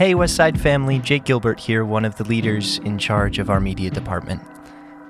Hey, 0.00 0.14
Westside 0.14 0.58
family, 0.58 0.98
Jake 0.98 1.24
Gilbert 1.24 1.60
here, 1.60 1.84
one 1.84 2.06
of 2.06 2.16
the 2.16 2.24
leaders 2.24 2.78
in 2.78 2.96
charge 2.96 3.38
of 3.38 3.50
our 3.50 3.60
media 3.60 3.90
department. 3.90 4.40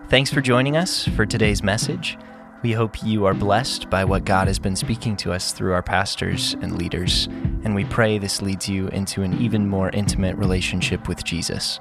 Thanks 0.09 0.33
for 0.33 0.41
joining 0.41 0.77
us 0.77 1.07
for 1.07 1.25
today's 1.25 1.63
message. 1.63 2.19
We 2.65 2.73
hope 2.73 3.05
you 3.05 3.25
are 3.25 3.33
blessed 3.33 3.89
by 3.89 4.05
what 4.05 4.25
God 4.25 4.49
has 4.49 4.59
been 4.59 4.75
speaking 4.75 5.17
to 5.19 5.33
us 5.33 5.53
through 5.53 5.75
our 5.75 5.83
pastors 5.85 6.55
and 6.55 6.77
leaders, 6.77 7.27
and 7.63 7.77
we 7.77 7.85
pray 7.85 8.19
this 8.19 8.43
leads 8.43 8.69
you 8.69 8.89
into 8.89 9.23
an 9.23 9.41
even 9.41 9.69
more 9.69 9.91
intimate 9.91 10.37
relationship 10.37 11.07
with 11.07 11.23
Jesus. 11.23 11.79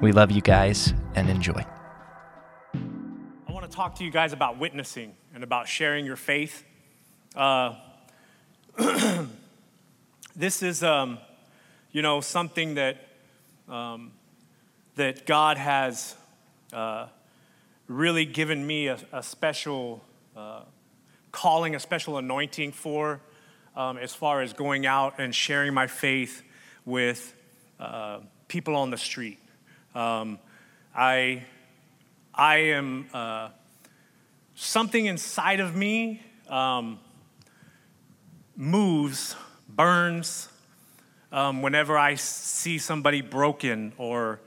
We 0.00 0.12
love 0.12 0.30
you 0.30 0.40
guys 0.40 0.94
and 1.14 1.28
enjoy. 1.28 1.66
I 2.74 3.52
want 3.52 3.70
to 3.70 3.76
talk 3.76 3.94
to 3.96 4.04
you 4.04 4.10
guys 4.10 4.32
about 4.32 4.58
witnessing 4.58 5.14
and 5.34 5.44
about 5.44 5.68
sharing 5.68 6.06
your 6.06 6.16
faith. 6.16 6.64
Uh, 7.36 7.74
this 10.34 10.62
is. 10.62 10.82
Um, 10.82 11.18
you 11.92 12.00
know, 12.00 12.22
something 12.22 12.74
that, 12.74 12.96
um, 13.68 14.12
that 14.96 15.26
God 15.26 15.58
has 15.58 16.16
uh, 16.72 17.06
really 17.86 18.24
given 18.24 18.66
me 18.66 18.88
a, 18.88 18.98
a 19.12 19.22
special 19.22 20.02
uh, 20.34 20.62
calling, 21.32 21.74
a 21.74 21.80
special 21.80 22.16
anointing 22.16 22.72
for, 22.72 23.20
um, 23.76 23.98
as 23.98 24.14
far 24.14 24.40
as 24.40 24.54
going 24.54 24.86
out 24.86 25.18
and 25.18 25.34
sharing 25.34 25.74
my 25.74 25.86
faith 25.86 26.42
with 26.86 27.34
uh, 27.78 28.20
people 28.48 28.74
on 28.74 28.90
the 28.90 28.98
street. 28.98 29.38
Um, 29.94 30.38
I, 30.96 31.44
I 32.34 32.56
am 32.56 33.06
uh, 33.12 33.50
something 34.54 35.04
inside 35.04 35.60
of 35.60 35.76
me 35.76 36.22
um, 36.48 36.98
moves, 38.56 39.36
burns, 39.68 40.48
um, 41.32 41.62
whenever 41.62 41.98
I 41.98 42.14
see 42.14 42.78
somebody 42.78 43.22
broken 43.22 43.92
or 43.96 44.38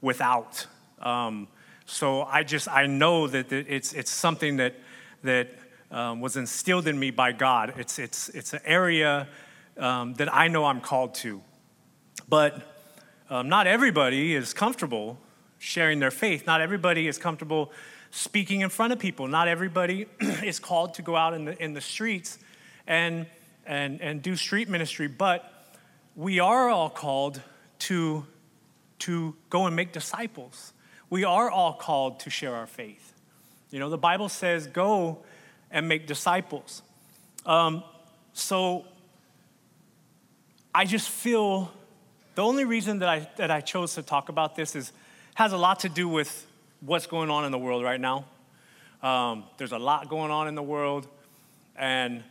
without. 0.00 0.66
Um, 1.00 1.48
so 1.86 2.22
I 2.22 2.44
just 2.44 2.68
I 2.68 2.86
know 2.86 3.26
that 3.26 3.50
it's 3.52 3.92
it's 3.92 4.10
something 4.10 4.58
that 4.58 4.74
that 5.22 5.48
um, 5.90 6.20
was 6.20 6.36
instilled 6.36 6.86
in 6.86 6.98
me 6.98 7.10
by 7.10 7.32
God. 7.32 7.74
It's 7.78 7.98
it's 7.98 8.28
it's 8.28 8.52
an 8.52 8.60
area 8.64 9.26
um, 9.78 10.14
that 10.14 10.32
I 10.32 10.48
know 10.48 10.66
I'm 10.66 10.80
called 10.80 11.14
to, 11.16 11.42
but 12.28 12.62
um, 13.30 13.48
not 13.48 13.66
everybody 13.66 14.34
is 14.34 14.52
comfortable 14.52 15.18
sharing 15.58 15.98
their 15.98 16.10
faith. 16.10 16.46
Not 16.46 16.60
everybody 16.60 17.08
is 17.08 17.16
comfortable 17.16 17.72
speaking 18.10 18.60
in 18.60 18.68
front 18.68 18.92
of 18.92 18.98
people. 18.98 19.26
Not 19.26 19.48
everybody 19.48 20.06
is 20.20 20.58
called 20.58 20.94
to 20.94 21.02
go 21.02 21.16
out 21.16 21.34
in 21.34 21.46
the 21.46 21.62
in 21.62 21.72
the 21.72 21.80
streets 21.80 22.38
and 22.86 23.26
and 23.66 24.00
and 24.00 24.22
do 24.22 24.36
street 24.36 24.68
ministry, 24.68 25.08
but 25.08 25.53
we 26.16 26.40
are 26.40 26.68
all 26.68 26.90
called 26.90 27.40
to, 27.80 28.24
to 29.00 29.34
go 29.50 29.66
and 29.66 29.74
make 29.74 29.92
disciples. 29.92 30.72
We 31.10 31.24
are 31.24 31.50
all 31.50 31.74
called 31.74 32.20
to 32.20 32.30
share 32.30 32.54
our 32.54 32.66
faith. 32.66 33.12
You 33.70 33.80
know, 33.80 33.90
the 33.90 33.98
Bible 33.98 34.28
says, 34.28 34.66
go 34.66 35.18
and 35.70 35.88
make 35.88 36.06
disciples. 36.06 36.82
Um, 37.44 37.82
so 38.32 38.86
I 40.74 40.84
just 40.84 41.08
feel 41.08 41.72
the 42.34 42.42
only 42.42 42.64
reason 42.64 43.00
that 43.00 43.08
I, 43.08 43.28
that 43.36 43.50
I 43.50 43.60
chose 43.60 43.94
to 43.94 44.02
talk 44.02 44.28
about 44.28 44.56
this 44.56 44.74
is 44.74 44.92
has 45.34 45.52
a 45.52 45.56
lot 45.56 45.80
to 45.80 45.88
do 45.88 46.08
with 46.08 46.46
what's 46.80 47.06
going 47.06 47.30
on 47.30 47.44
in 47.44 47.52
the 47.52 47.58
world 47.58 47.82
right 47.82 48.00
now. 48.00 48.24
Um, 49.02 49.44
there's 49.58 49.72
a 49.72 49.78
lot 49.78 50.08
going 50.08 50.30
on 50.30 50.48
in 50.48 50.54
the 50.54 50.62
world, 50.62 51.06
and 51.76 52.22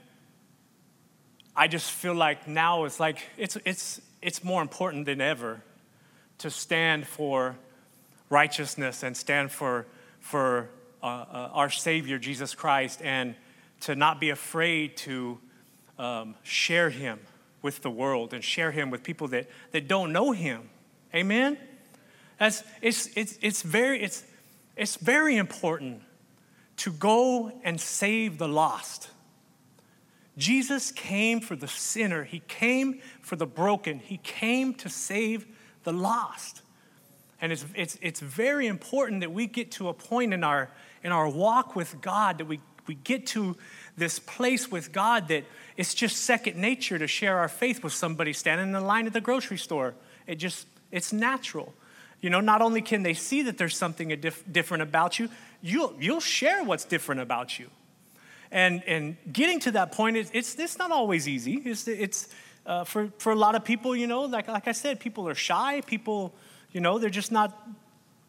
I 1.56 1.68
just 1.68 1.92
feel 1.92 2.16
like 2.16 2.48
now 2.48 2.86
it's 2.86 3.00
like 3.00 3.20
it's, 3.38 3.58
it's, 3.66 4.02
it's 4.22 4.44
more 4.44 4.62
important 4.62 5.06
than 5.06 5.22
ever 5.22 5.62
to 6.40 6.50
stand 6.50 7.08
for 7.08 7.56
righteousness 8.30 9.04
and 9.04 9.16
stand 9.16 9.52
for, 9.52 9.86
for 10.20 10.70
uh, 11.02 11.06
uh, 11.06 11.50
our 11.54 11.70
Savior, 11.70 12.18
Jesus 12.18 12.56
Christ, 12.56 13.02
and 13.04 13.36
to 13.82 13.96
not 13.96 14.20
be 14.20 14.32
afraid 14.32 14.98
to 14.98 15.38
um, 16.00 16.36
share 16.42 16.90
Him 16.90 17.20
with 17.62 17.82
the 17.82 17.92
world 17.92 18.34
and 18.34 18.44
share 18.44 18.72
Him 18.72 18.90
with 18.90 19.04
people 19.04 19.28
that, 19.30 19.48
that 19.72 19.88
don't 19.88 20.12
know 20.12 20.32
Him. 20.32 20.70
Amen? 21.14 21.58
That's, 22.40 22.64
it's, 22.82 23.10
it's, 23.16 23.38
it's, 23.42 23.62
very, 23.62 24.02
it's, 24.02 24.24
it's 24.76 24.96
very 24.96 25.38
important 25.38 26.02
to 26.78 26.92
go 26.92 27.52
and 27.64 27.80
save 27.80 28.40
the 28.40 28.48
lost. 28.48 29.10
Jesus 30.38 30.92
came 30.92 31.42
for 31.42 31.56
the 31.56 31.68
sinner, 31.68 32.24
He 32.24 32.40
came 32.48 33.02
for 33.22 33.36
the 33.36 33.46
broken, 33.46 34.00
He 34.00 34.18
came 34.18 34.74
to 34.76 34.90
save 34.90 35.46
the 35.84 35.94
lost. 35.94 36.62
And 37.42 37.52
it's, 37.52 37.66
it's, 37.76 37.98
it's 38.02 38.20
very 38.22 38.68
important 38.68 39.20
that 39.20 39.32
we 39.32 39.48
get 39.48 39.72
to 39.72 39.90
a 39.90 39.94
point 39.94 40.34
in 40.34 40.44
our, 40.44 40.70
in 41.04 41.12
our 41.12 41.28
walk 41.28 41.76
with 41.76 42.00
God 42.00 42.38
that 42.38 42.46
we, 42.46 42.62
we 42.88 42.96
get 42.96 43.28
to 43.28 43.58
this 43.98 44.18
place 44.18 44.72
with 44.72 44.92
God 44.92 45.28
that 45.28 45.44
it's 45.76 45.94
just 45.94 46.18
second 46.18 46.56
nature 46.56 46.98
to 46.98 47.06
share 47.06 47.38
our 47.38 47.50
faith 47.50 47.84
with 47.84 47.94
somebody 47.94 48.32
standing 48.32 48.68
in 48.68 48.74
the 48.74 48.82
line 48.82 49.08
at 49.08 49.14
the 49.14 49.22
grocery 49.22 49.58
store. 49.58 49.94
It 50.26 50.36
just, 50.36 50.68
it's 50.90 51.12
natural. 51.12 51.74
You 52.22 52.30
know, 52.30 52.40
not 52.40 52.62
only 52.62 52.82
can 52.82 53.04
they 53.04 53.14
see 53.14 53.42
that 53.42 53.58
there's 53.58 53.76
something 53.76 54.18
different 54.50 54.84
about 54.84 55.20
you, 55.20 55.30
you'll, 55.62 55.94
you'll 56.00 56.22
share 56.22 56.64
what's 56.64 56.86
different 56.86 57.20
about 57.20 57.60
you. 57.60 57.70
And, 58.54 58.84
and 58.84 59.18
getting 59.34 59.60
to 59.62 59.72
that 59.72 59.92
point, 59.92 60.16
it's, 60.16 60.30
it's, 60.32 60.54
it's 60.60 60.78
not 60.78 60.92
always 60.92 61.28
easy. 61.28 61.56
It's, 61.66 61.88
it's 61.88 62.30
uh, 62.68 62.84
for, 62.84 63.12
for 63.18 63.32
a 63.32 63.36
lot 63.36 63.56
of 63.56 63.66
people, 63.66 63.96
you 63.96 64.06
know, 64.06 64.22
like, 64.22 64.48
like 64.48 64.68
I 64.68 64.74
said, 64.74 65.00
people 65.00 65.28
are 65.28 65.34
shy. 65.34 65.82
People, 65.82 66.32
you 66.72 66.80
know, 66.80 67.00
they're 67.00 67.10
just 67.10 67.32
not 67.32 67.68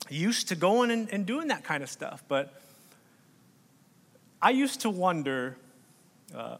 used 0.08 0.48
to 0.48 0.56
going 0.56 0.90
and, 0.90 1.12
and 1.12 1.26
doing 1.26 1.48
that 1.48 1.62
kind 1.62 1.82
of 1.82 1.90
stuff. 1.90 2.24
But 2.26 2.58
I 4.40 4.48
used 4.48 4.80
to 4.80 4.88
wonder 4.88 5.58
uh, 6.34 6.56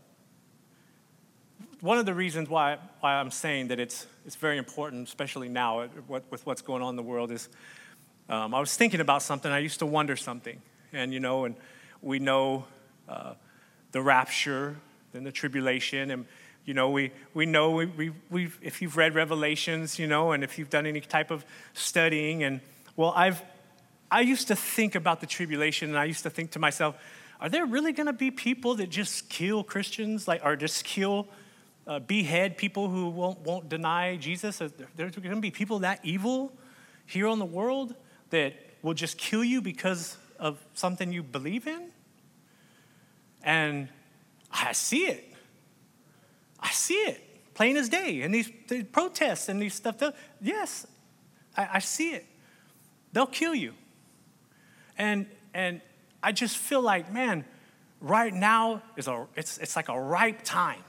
one 1.81 1.97
of 1.97 2.05
the 2.05 2.15
reasons 2.15 2.51
why, 2.51 2.77
why 3.01 3.15
I'm 3.15 3.31
saying 3.31 3.69
that 3.69 3.81
it's, 3.81 4.07
it's 4.27 4.37
very 4.37 4.59
important, 4.59 5.09
especially 5.09 5.49
now 5.49 5.81
uh, 5.81 5.89
with 6.07 6.45
what's 6.45 6.61
going 6.61 6.83
on 6.83 6.91
in 6.91 6.97
the 6.97 7.03
world, 7.03 7.31
is 7.31 7.49
um, 8.29 8.55
I 8.55 8.61
was 8.61 8.77
thinking 8.77 9.01
about 9.01 9.23
something. 9.23 9.51
I 9.51 9.61
used 9.61 9.79
to 9.79 9.87
wonder 9.87 10.17
something. 10.17 10.61
And, 10.93 11.15
you 11.15 11.21
know, 11.21 11.47
and 11.47 11.57
we 12.03 12.19
know 12.19 12.67
uh, 13.09 13.33
the 13.95 14.03
rapture, 14.03 14.77
then 15.13 15.23
the 15.23 15.31
tribulation. 15.31 16.11
And, 16.11 16.27
you 16.65 16.75
know, 16.75 16.91
we, 16.91 17.13
we 17.33 17.47
know, 17.47 17.71
we, 17.71 17.87
we, 17.87 18.13
we've, 18.29 18.59
if 18.61 18.83
you've 18.83 18.97
read 18.97 19.15
Revelations, 19.15 20.01
you 20.01 20.09
know, 20.09 20.33
and 20.33 20.43
if 20.43 20.59
you've 20.59 20.69
done 20.69 20.85
any 20.85 21.01
type 21.01 21.31
of 21.31 21.45
studying, 21.75 22.43
and, 22.43 22.61
well, 22.97 23.13
I've, 23.15 23.41
I 24.11 24.23
used 24.23 24.49
to 24.49 24.57
think 24.57 24.97
about 24.97 25.21
the 25.21 25.29
tribulation, 25.29 25.91
and 25.91 25.99
I 25.99 26.07
used 26.07 26.25
to 26.25 26.31
think 26.31 26.51
to 26.51 26.59
myself, 26.59 26.97
are 27.41 27.49
there 27.49 27.67
really 27.67 27.93
going 27.93 28.09
to 28.09 28.13
be 28.13 28.33
people 28.33 28.75
that 28.77 28.91
just 28.91 29.29
kill 29.29 29.63
Christians, 29.63 30.27
like, 30.27 30.45
or 30.45 30.57
just 30.57 30.85
kill, 30.85 31.29
uh, 31.87 32.01
behead 32.01 32.59
people 32.59 32.89
who 32.89 33.11
won't, 33.11 33.39
won't 33.43 33.69
deny 33.69 34.17
Jesus? 34.17 34.59
There's 34.97 35.15
going 35.15 35.37
to 35.37 35.41
be 35.41 35.53
people 35.53 35.79
that 35.81 36.01
evil 36.03 36.53
here 37.07 37.29
on 37.29 37.39
the 37.39 37.45
world 37.45 37.95
that 38.31 38.55
will 38.83 38.95
just 38.95 39.19
kill 39.19 39.45
you 39.45 39.63
because 39.63 40.17
of 40.41 40.59
something 40.75 41.13
you 41.13 41.23
believe 41.23 41.69
in? 41.69 41.94
And 43.45 43.89
I 44.51 44.73
see 44.73 45.07
it. 45.07 45.25
I 46.59 46.71
see 46.71 46.95
it 46.95 47.25
plain 47.55 47.77
as 47.77 47.89
day. 47.89 48.23
And 48.23 48.35
these, 48.35 48.51
these 48.69 48.85
protests 48.85 49.49
and 49.49 49.63
these 49.63 49.75
stuff, 49.75 50.03
yes, 50.41 50.87
I, 51.57 51.69
I 51.75 51.79
see 51.79 52.11
it. 52.11 52.27
They'll 53.13 53.27
kill 53.27 53.55
you. 53.55 53.75
And, 54.99 55.27
and 55.55 55.81
I 56.23 56.33
just 56.33 56.57
feel 56.57 56.83
like, 56.83 57.13
man, 57.13 57.45
right 58.01 58.35
now 58.35 58.83
is 58.97 59.09
a, 59.09 59.27
it's, 59.37 59.59
it's 59.59 59.77
like 59.77 59.89
a 59.89 59.99
ripe 59.99 60.43
time 60.43 60.83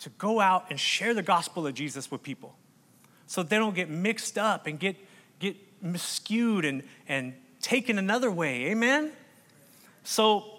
to 0.00 0.10
go 0.10 0.40
out 0.40 0.66
and 0.70 0.78
share 0.78 1.14
the 1.14 1.22
gospel 1.22 1.66
of 1.66 1.74
Jesus 1.74 2.10
with 2.10 2.22
people 2.22 2.54
so 3.26 3.42
they 3.42 3.56
don't 3.56 3.74
get 3.74 3.88
mixed 3.88 4.38
up 4.38 4.66
and 4.66 4.78
get, 4.78 4.96
get 5.38 5.56
skewed 5.96 6.64
and, 6.64 6.82
and 7.08 7.34
taken 7.60 7.98
another 7.98 8.30
way. 8.30 8.66
Amen? 8.66 9.12
So 10.04 10.57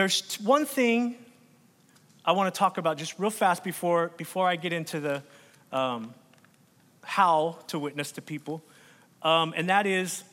there's 0.00 0.36
one 0.36 0.64
thing 0.64 1.14
I 2.24 2.32
want 2.32 2.54
to 2.54 2.58
talk 2.58 2.78
about 2.78 2.96
just 2.96 3.18
real 3.18 3.28
fast 3.28 3.62
before, 3.62 4.10
before 4.16 4.48
I 4.48 4.56
get 4.56 4.72
into 4.72 4.98
the 4.98 5.22
um, 5.72 6.14
how 7.02 7.58
to 7.66 7.78
witness 7.78 8.12
to 8.12 8.22
people, 8.22 8.62
um, 9.22 9.52
and 9.54 9.68
that 9.68 9.86
is 9.86 10.24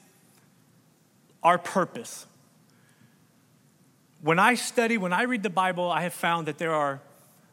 our 1.43 1.57
purpose. 1.57 2.25
When 4.21 4.39
I 4.39 4.53
study, 4.53 4.97
when 4.97 5.11
I 5.11 5.23
read 5.23 5.43
the 5.43 5.49
Bible, 5.49 5.91
I 5.91 6.03
have 6.03 6.13
found 6.13 6.47
that 6.47 6.57
there 6.57 6.73
are, 6.73 7.01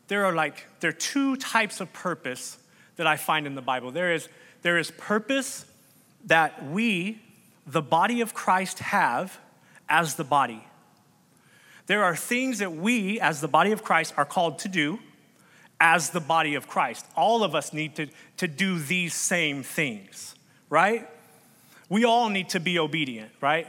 there 0.07 0.25
are 0.25 0.33
like, 0.33 0.67
there 0.79 0.91
are 0.91 0.93
two 0.93 1.35
types 1.35 1.81
of 1.81 1.93
purpose 1.93 2.59
that 2.95 3.09
I 3.09 3.17
find 3.17 3.45
in 3.45 3.57
the 3.57 3.63
Bible. 3.63 3.91
There 3.91 4.13
is, 4.13 4.29
there 4.63 4.79
is 4.79 4.93
purpose 4.93 5.65
that 6.27 6.65
we, 6.65 7.21
the 7.67 7.83
body 7.83 8.21
of 8.21 8.35
Christ, 8.35 8.79
have 8.79 9.37
as 9.89 10.15
the 10.15 10.23
body. 10.23 10.65
There 11.87 12.05
are 12.05 12.17
things 12.17 12.59
that 12.61 12.75
we, 12.75 13.21
as 13.21 13.41
the 13.41 13.49
body 13.49 13.73
of 13.73 13.83
Christ, 13.83 14.15
are 14.17 14.25
called 14.25 14.59
to 14.61 14.69
do 14.69 14.99
as 15.81 16.11
the 16.11 16.21
body 16.21 16.55
of 16.55 16.67
Christ. 16.67 17.05
All 17.17 17.45
of 17.45 17.55
us 17.55 17.73
need 17.73 17.97
to, 17.97 18.09
to 18.39 18.49
do 18.49 18.79
these 18.79 19.15
same 19.15 19.63
things, 19.63 20.35
right? 20.71 21.09
We 21.89 22.05
all 22.05 22.31
need 22.31 22.49
to 22.51 22.61
be 22.61 22.79
obedient, 22.79 23.31
right? 23.41 23.67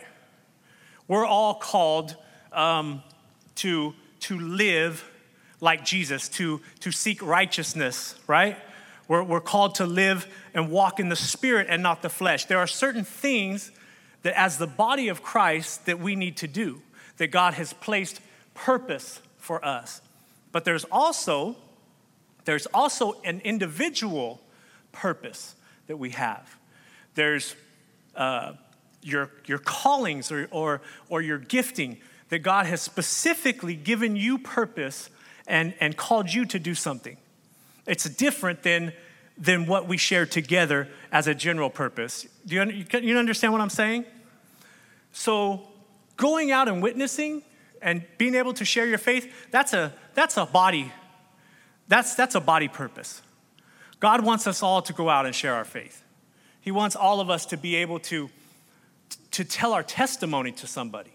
We're 1.08 1.26
all 1.26 1.56
called 1.56 2.16
um, 2.54 3.04
to, 3.56 3.94
to 4.22 4.40
live 4.40 5.04
like 5.62 5.84
Jesus, 5.84 6.30
to, 6.30 6.62
to 6.80 6.92
seek 6.92 7.22
righteousness, 7.22 8.16
right? 8.28 8.58
We're, 9.08 9.24
we're 9.24 9.42
called 9.42 9.76
to 9.76 9.86
live 9.86 10.28
and 10.54 10.72
walk 10.72 11.00
in 11.00 11.10
the 11.10 11.16
spirit 11.16 11.68
and 11.70 11.84
not 11.84 12.02
the 12.02 12.10
flesh. 12.10 12.46
There 12.46 12.60
are 12.60 12.68
certain 12.68 13.04
things 13.04 13.72
that, 14.24 14.40
as 14.40 14.58
the 14.58 14.68
body 14.68 15.10
of 15.10 15.22
Christ, 15.22 15.86
that 15.86 16.00
we 16.00 16.16
need 16.16 16.38
to 16.38 16.48
do, 16.48 16.82
that 17.18 17.28
God 17.28 17.56
has 17.56 17.74
placed 17.74 18.22
purpose 18.54 19.22
for 19.38 19.64
us. 19.64 20.02
But 20.52 20.66
there's 20.66 20.86
also 20.86 21.56
there's 22.46 22.68
also 22.68 23.20
an 23.24 23.42
individual 23.44 24.40
purpose 24.92 25.56
that 25.88 25.98
we 25.98 26.12
have. 26.12 26.56
There's 27.16 27.56
uh, 28.16 28.54
your, 29.02 29.32
your 29.46 29.58
callings 29.58 30.32
or, 30.32 30.48
or, 30.52 30.82
or 31.10 31.22
your 31.22 31.40
gifting 31.40 31.98
that 32.30 32.40
God 32.40 32.66
has 32.66 32.82
specifically 32.82 33.76
given 33.76 34.16
you 34.16 34.38
purpose 34.38 35.10
and, 35.48 35.74
and 35.80 35.98
called 35.98 36.34
you 36.34 36.46
to 36.46 36.60
do 36.60 36.74
something. 36.74 37.18
It's 37.86 38.10
different 38.10 38.64
than, 38.64 38.94
than 39.38 39.68
what 39.68 39.88
we 39.88 39.98
share 39.98 40.26
together 40.26 40.88
as 41.12 41.28
a 41.28 41.36
general 41.36 41.70
purpose. 41.70 42.26
Do 42.46 42.56
you, 42.56 42.86
you 43.00 43.18
understand 43.18 43.54
what 43.54 43.62
I'm 43.62 43.70
saying? 43.70 44.06
So, 45.14 45.68
going 46.18 46.52
out 46.52 46.68
and 46.68 46.82
witnessing 46.82 47.44
and 47.82 48.04
being 48.18 48.36
able 48.36 48.54
to 48.54 48.66
share 48.66 48.88
your 48.88 48.98
faith, 48.98 49.32
that's 49.52 49.74
a, 49.74 49.94
that's 50.14 50.38
a 50.38 50.46
body 50.46 50.92
that's, 51.88 52.16
that's 52.16 52.36
a 52.36 52.42
body 52.42 52.68
purpose. 52.68 53.22
God 54.00 54.24
wants 54.24 54.48
us 54.48 54.64
all 54.64 54.82
to 54.84 54.94
go 54.94 55.10
out 55.10 55.26
and 55.26 55.34
share 55.34 55.54
our 55.54 55.66
faith. 55.66 56.04
He 56.62 56.72
wants 56.72 56.96
all 56.96 57.20
of 57.20 57.30
us 57.30 57.46
to 57.48 57.58
be 57.58 57.76
able 57.76 58.00
to, 58.00 58.30
to 59.32 59.44
tell 59.44 59.74
our 59.74 59.84
testimony 59.84 60.52
to 60.54 60.68
somebody, 60.68 61.12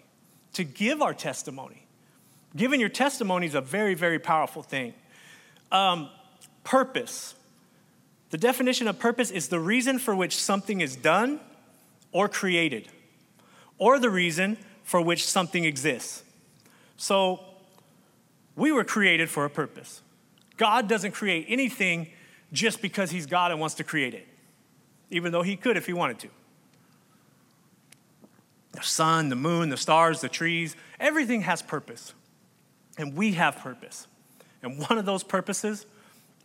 to 0.54 0.64
give 0.64 1.02
our 1.02 1.14
testimony. 1.14 1.86
Giving 2.56 2.80
your 2.80 2.88
testimony 2.88 3.46
is 3.46 3.54
a 3.54 3.60
very, 3.60 3.94
very 3.94 4.18
powerful 4.18 4.62
thing. 4.62 4.94
Um, 5.72 6.08
purpose. 6.64 7.34
The 8.30 8.38
definition 8.38 8.86
of 8.86 8.98
purpose 8.98 9.30
is 9.30 9.48
the 9.48 9.60
reason 9.60 9.98
for 9.98 10.14
which 10.14 10.36
something 10.36 10.80
is 10.80 10.96
done 10.96 11.40
or 12.12 12.28
created, 12.28 12.88
or 13.78 13.98
the 13.98 14.10
reason 14.10 14.56
for 14.90 15.00
which 15.00 15.24
something 15.24 15.64
exists. 15.64 16.24
So, 16.96 17.38
we 18.56 18.72
were 18.72 18.82
created 18.82 19.30
for 19.30 19.44
a 19.44 19.48
purpose. 19.48 20.02
God 20.56 20.88
doesn't 20.88 21.12
create 21.12 21.46
anything 21.48 22.08
just 22.52 22.82
because 22.82 23.12
He's 23.12 23.24
God 23.24 23.52
and 23.52 23.60
wants 23.60 23.76
to 23.76 23.84
create 23.84 24.14
it, 24.14 24.26
even 25.08 25.30
though 25.30 25.42
He 25.42 25.54
could 25.54 25.76
if 25.76 25.86
He 25.86 25.92
wanted 25.92 26.18
to. 26.18 26.28
The 28.72 28.82
sun, 28.82 29.28
the 29.28 29.36
moon, 29.36 29.68
the 29.68 29.76
stars, 29.76 30.22
the 30.22 30.28
trees, 30.28 30.74
everything 30.98 31.42
has 31.42 31.62
purpose. 31.62 32.12
And 32.98 33.14
we 33.14 33.34
have 33.34 33.58
purpose. 33.58 34.08
And 34.60 34.76
one 34.88 34.98
of 34.98 35.06
those 35.06 35.22
purposes 35.22 35.86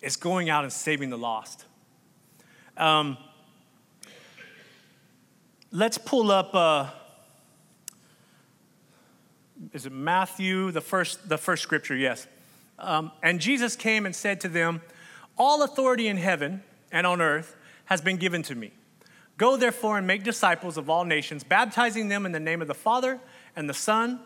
is 0.03 0.17
going 0.17 0.51
out 0.51 0.63
and 0.65 0.71
saving 0.71 1.09
the 1.09 1.17
lost. 1.17 1.65
Um, 2.77 3.17
let's 5.71 5.97
pull 5.97 6.29
up. 6.29 6.53
Uh, 6.53 6.91
is 9.73 9.85
it 9.85 9.91
Matthew, 9.91 10.71
the 10.71 10.81
first, 10.81 11.27
the 11.27 11.37
first 11.37 11.63
scripture? 11.63 11.95
Yes. 11.95 12.27
Um, 12.77 13.11
and 13.23 13.39
Jesus 13.39 13.75
came 13.75 14.05
and 14.05 14.15
said 14.15 14.41
to 14.41 14.49
them, 14.49 14.81
All 15.37 15.63
authority 15.63 16.07
in 16.07 16.17
heaven 16.17 16.63
and 16.91 17.07
on 17.07 17.21
earth 17.21 17.55
has 17.85 18.01
been 18.01 18.17
given 18.17 18.43
to 18.43 18.55
me. 18.55 18.71
Go 19.37 19.57
therefore 19.57 19.97
and 19.97 20.07
make 20.07 20.23
disciples 20.23 20.77
of 20.77 20.89
all 20.89 21.03
nations, 21.03 21.43
baptizing 21.43 22.07
them 22.07 22.25
in 22.25 22.31
the 22.31 22.39
name 22.39 22.61
of 22.61 22.67
the 22.67 22.73
Father 22.73 23.19
and 23.55 23.69
the 23.69 23.73
Son 23.73 24.19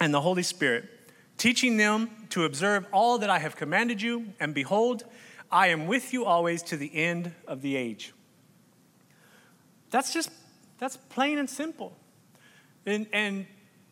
and 0.00 0.14
the 0.14 0.20
Holy 0.20 0.42
Spirit, 0.42 0.88
teaching 1.36 1.76
them 1.76 2.10
to 2.30 2.44
observe 2.44 2.86
all 2.92 3.18
that 3.18 3.30
I 3.30 3.38
have 3.38 3.56
commanded 3.56 4.00
you. 4.00 4.32
And 4.38 4.54
behold, 4.54 5.04
I 5.50 5.68
am 5.68 5.86
with 5.86 6.12
you 6.12 6.24
always 6.24 6.62
to 6.64 6.76
the 6.76 6.94
end 6.94 7.32
of 7.46 7.62
the 7.62 7.76
age. 7.76 8.12
That's 9.90 10.12
just, 10.12 10.30
that's 10.78 10.96
plain 10.96 11.38
and 11.38 11.48
simple. 11.48 11.96
And, 12.86 13.06
and 13.12 13.46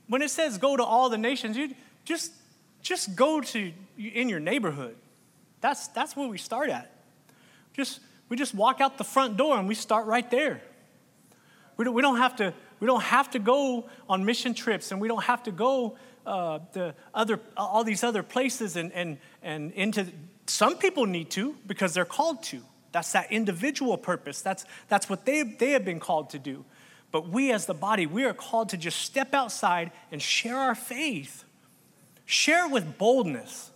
when 0.09 0.23
it 0.23 0.31
says 0.31 0.57
go 0.59 0.77
to 0.77 0.85
all 0.85 1.11
the 1.11 1.19
nations, 1.19 1.57
you 1.57 1.75
just 2.05 2.33
just 2.85 3.17
go 3.17 3.41
to 3.41 3.73
in 3.99 4.29
your 4.29 4.39
neighborhood. 4.39 4.95
That's, 5.61 5.89
that's 5.89 6.15
where 6.15 6.29
we 6.29 6.39
start 6.39 6.69
at. 6.69 6.93
Just, 7.73 8.01
we 8.29 8.37
just 8.37 8.55
walk 8.55 8.81
out 8.81 8.99
the 8.99 9.05
front 9.05 9.37
door 9.37 9.59
and 9.59 9.67
we 9.67 9.75
start 9.75 10.07
right 10.07 10.31
there. 10.31 10.61
We 11.77 11.87
don't, 11.87 11.95
we 11.95 12.03
don't, 12.03 12.19
have, 12.19 12.37
to, 12.37 12.53
we 12.79 12.87
don't 12.87 13.03
have 13.03 13.31
to 13.31 13.39
go 13.39 13.89
on 14.09 14.25
mission 14.25 14.53
trips 14.55 14.93
and 14.93 15.01
we 15.01 15.09
don't 15.09 15.25
have 15.25 15.43
to 15.45 15.51
go 15.51 15.97
uh, 16.27 16.59
to 16.75 16.95
other, 17.15 17.41
all 17.57 17.83
these 17.83 18.05
other 18.05 18.23
places 18.23 18.77
and, 18.77 18.93
and, 18.93 19.17
and 19.43 19.73
into, 19.73 20.07
some 20.47 20.77
people 20.77 21.07
need 21.07 21.31
to 21.31 21.57
because 21.67 21.95
they're 21.95 22.05
called 22.05 22.43
to. 22.45 22.61
That's 22.93 23.13
that 23.13 23.33
individual 23.33 23.97
purpose. 23.97 24.43
That's, 24.43 24.67
that's 24.89 25.09
what 25.09 25.25
they, 25.25 25.43
they 25.43 25.71
have 25.71 25.85
been 25.85 25.99
called 25.99 26.31
to 26.31 26.39
do. 26.39 26.65
But 27.15 27.29
we 27.29 27.53
as 27.53 27.67
the 27.67 27.75
body, 27.75 28.07
we 28.07 28.25
are 28.25 28.35
called 28.35 28.71
to 28.71 28.77
just 28.77 28.99
step 28.99 29.35
outside 29.35 29.93
and 30.11 30.21
share 30.21 30.57
our 30.57 30.75
faith 30.75 31.45
Share 32.25 32.69
with 32.69 32.99
boldness. 32.99 33.71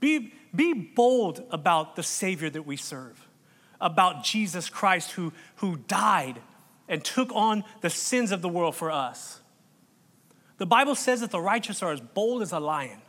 Be, 0.00 0.32
be 0.54 0.74
bold 0.74 1.42
about 1.50 1.96
the 1.96 2.02
Savior 2.02 2.50
that 2.50 2.66
we 2.66 2.76
serve, 2.76 3.26
about 3.80 4.24
Jesus 4.24 4.68
Christ 4.68 5.12
who, 5.12 5.32
who 5.56 5.78
died 5.88 6.40
and 6.88 7.02
took 7.02 7.32
on 7.34 7.64
the 7.80 7.88
sins 7.88 8.30
of 8.30 8.42
the 8.42 8.48
world 8.48 8.76
for 8.76 8.90
us. 8.90 9.40
The 10.58 10.66
Bible 10.66 10.94
says 10.94 11.20
that 11.20 11.30
the 11.30 11.40
righteous 11.40 11.82
are 11.82 11.92
as 11.92 12.00
bold 12.00 12.42
as 12.42 12.52
a 12.52 12.60
lion. 12.60 13.00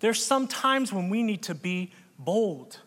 There's 0.00 0.24
some 0.24 0.48
times 0.48 0.92
when 0.92 1.10
we 1.10 1.22
need 1.22 1.42
to 1.42 1.54
be 1.54 1.92
bold. 2.18 2.80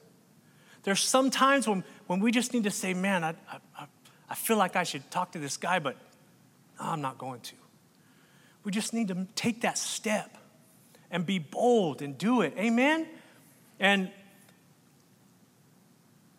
There's 0.81 0.99
some 0.99 1.29
times 1.29 1.67
when, 1.67 1.83
when 2.07 2.19
we 2.19 2.31
just 2.31 2.53
need 2.53 2.63
to 2.63 2.71
say, 2.71 2.95
man, 2.95 3.23
I, 3.23 3.35
I, 3.49 3.59
I 4.33 4.35
feel 4.35 4.57
like 4.57 4.75
I 4.75 4.81
should 4.81 5.11
talk 5.11 5.33
to 5.33 5.37
this 5.37 5.57
guy, 5.57 5.77
but 5.77 5.95
I'm 6.79 7.01
not 7.01 7.19
going 7.19 7.39
to. 7.41 7.55
We 8.63 8.71
just 8.71 8.91
need 8.91 9.09
to 9.09 9.27
take 9.35 9.61
that 9.61 9.77
step 9.77 10.39
and 11.11 11.23
be 11.23 11.37
bold 11.37 12.01
and 12.01 12.17
do 12.17 12.41
it. 12.41 12.55
Amen? 12.57 13.07
And 13.79 14.09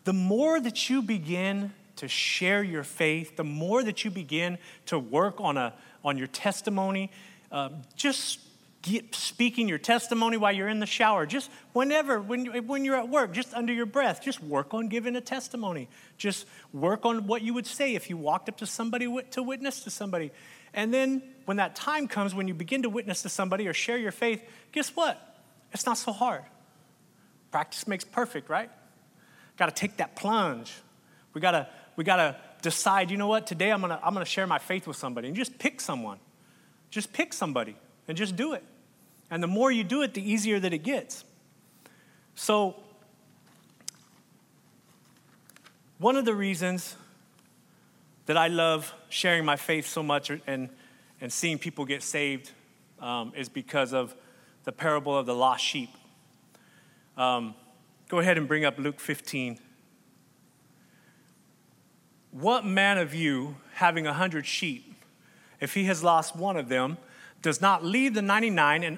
the 0.03 0.11
more 0.11 0.59
that 0.59 0.89
you 0.89 1.01
begin 1.01 1.71
to 1.95 2.09
share 2.09 2.61
your 2.61 2.83
faith, 2.83 3.37
the 3.37 3.45
more 3.45 3.81
that 3.81 4.03
you 4.03 4.11
begin 4.11 4.57
to 4.87 4.99
work 4.99 5.39
on, 5.39 5.55
a, 5.55 5.73
on 6.03 6.17
your 6.17 6.27
testimony, 6.27 7.09
uh, 7.49 7.69
just 7.95 8.39
get, 8.85 9.15
speaking 9.15 9.67
your 9.67 9.79
testimony 9.79 10.37
while 10.37 10.51
you're 10.51 10.67
in 10.67 10.79
the 10.79 10.85
shower, 10.85 11.25
just 11.25 11.49
whenever, 11.73 12.21
when, 12.21 12.45
when 12.67 12.85
you're 12.85 12.95
at 12.95 13.09
work, 13.09 13.33
just 13.33 13.53
under 13.53 13.73
your 13.73 13.87
breath, 13.87 14.21
just 14.23 14.41
work 14.41 14.73
on 14.73 14.87
giving 14.87 15.15
a 15.15 15.21
testimony. 15.21 15.89
Just 16.17 16.45
work 16.71 17.05
on 17.05 17.25
what 17.27 17.41
you 17.41 17.53
would 17.53 17.65
say 17.65 17.95
if 17.95 18.09
you 18.09 18.15
walked 18.15 18.47
up 18.47 18.57
to 18.57 18.65
somebody 18.65 19.13
to 19.31 19.43
witness 19.43 19.81
to 19.81 19.89
somebody. 19.89 20.31
And 20.73 20.93
then 20.93 21.23
when 21.45 21.57
that 21.57 21.75
time 21.75 22.07
comes, 22.07 22.35
when 22.35 22.47
you 22.47 22.53
begin 22.53 22.83
to 22.83 22.89
witness 22.89 23.23
to 23.23 23.29
somebody 23.29 23.67
or 23.67 23.73
share 23.73 23.97
your 23.97 24.11
faith, 24.11 24.43
guess 24.71 24.95
what? 24.95 25.19
It's 25.73 25.85
not 25.85 25.97
so 25.97 26.11
hard. 26.11 26.43
Practice 27.51 27.87
makes 27.87 28.03
perfect, 28.03 28.49
right? 28.49 28.69
Got 29.57 29.67
to 29.67 29.73
take 29.73 29.97
that 29.97 30.15
plunge. 30.15 30.73
We 31.33 31.41
got 31.41 31.51
to 31.51 31.67
we 31.95 32.03
got 32.03 32.17
to 32.17 32.35
decide, 32.61 33.09
you 33.09 33.17
know 33.17 33.27
what? 33.27 33.47
Today 33.47 33.71
I'm 33.71 33.79
going 33.79 33.91
to 33.91 34.05
I'm 34.05 34.13
going 34.13 34.25
to 34.25 34.29
share 34.29 34.45
my 34.45 34.59
faith 34.59 34.85
with 34.85 34.97
somebody 34.97 35.27
and 35.27 35.35
just 35.35 35.57
pick 35.57 35.81
someone. 35.81 36.19
Just 36.91 37.13
pick 37.13 37.33
somebody 37.33 37.75
and 38.07 38.17
just 38.17 38.35
do 38.35 38.53
it. 38.53 38.63
And 39.35 39.43
the 39.43 39.47
more 39.47 39.69
you 39.69 39.83
do 39.83 40.01
it, 40.01 40.13
the 40.13 40.31
easier 40.31 40.61
that 40.61 40.71
it 40.71 40.77
gets. 40.77 41.25
So 42.35 42.77
one 45.97 46.15
of 46.15 46.23
the 46.23 46.33
reasons 46.33 46.95
that 48.27 48.37
I 48.37 48.47
love 48.47 48.93
sharing 49.09 49.43
my 49.43 49.57
faith 49.57 49.87
so 49.87 50.01
much 50.01 50.31
and, 50.47 50.69
and 51.19 51.33
seeing 51.33 51.57
people 51.57 51.83
get 51.83 52.01
saved 52.01 52.51
um, 53.01 53.33
is 53.35 53.49
because 53.49 53.91
of 53.93 54.15
the 54.63 54.71
parable 54.71 55.17
of 55.17 55.25
the 55.25 55.35
lost 55.35 55.65
sheep. 55.65 55.89
Um, 57.17 57.55
go 58.07 58.19
ahead 58.19 58.37
and 58.37 58.47
bring 58.47 58.63
up 58.63 58.79
Luke 58.79 59.01
15. 59.01 59.59
What 62.31 62.63
man 62.63 62.97
of 62.97 63.13
you, 63.13 63.57
having 63.73 64.07
a 64.07 64.13
hundred 64.13 64.45
sheep, 64.45 64.95
if 65.59 65.73
he 65.73 65.83
has 65.83 66.05
lost 66.05 66.37
one 66.37 66.55
of 66.55 66.69
them, 66.69 66.97
does 67.41 67.59
not 67.59 67.83
leave 67.83 68.13
the 68.13 68.21
99 68.21 68.81
and 68.81 68.97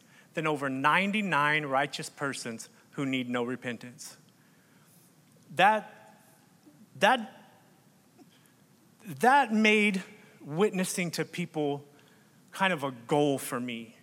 than 0.33 0.47
over 0.47 0.69
99 0.69 1.65
righteous 1.65 2.09
persons 2.09 2.69
who 2.91 3.05
need 3.05 3.29
no 3.29 3.43
repentance. 3.43 4.17
That, 5.55 6.23
that, 6.99 7.43
that 9.19 9.53
made 9.53 10.03
witnessing 10.45 11.11
to 11.11 11.25
people 11.25 11.83
kind 12.51 12.73
of 12.73 12.83
a 12.83 12.91
goal 13.07 13.37
for 13.37 13.59
me. 13.59 13.95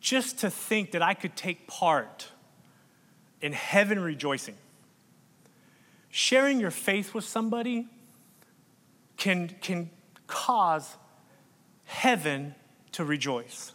Just 0.00 0.38
to 0.40 0.50
think 0.50 0.92
that 0.92 1.02
I 1.02 1.14
could 1.14 1.36
take 1.36 1.66
part 1.66 2.28
in 3.40 3.52
heaven 3.52 4.00
rejoicing. 4.00 4.56
Sharing 6.10 6.60
your 6.60 6.70
faith 6.70 7.14
with 7.14 7.24
somebody 7.24 7.86
can, 9.16 9.48
can 9.60 9.90
cause 10.26 10.96
heaven 11.84 12.54
to 12.92 13.04
rejoice. 13.04 13.72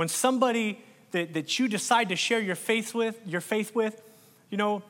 When 0.00 0.08
somebody 0.08 0.82
that, 1.10 1.34
that 1.34 1.58
you 1.58 1.68
decide 1.68 2.08
to 2.08 2.16
share 2.16 2.40
your 2.40 2.54
faith 2.54 2.94
with, 2.94 3.20
your 3.26 3.42
faith 3.42 3.74
with, 3.74 4.00
you 4.48 4.56
know, 4.56 4.82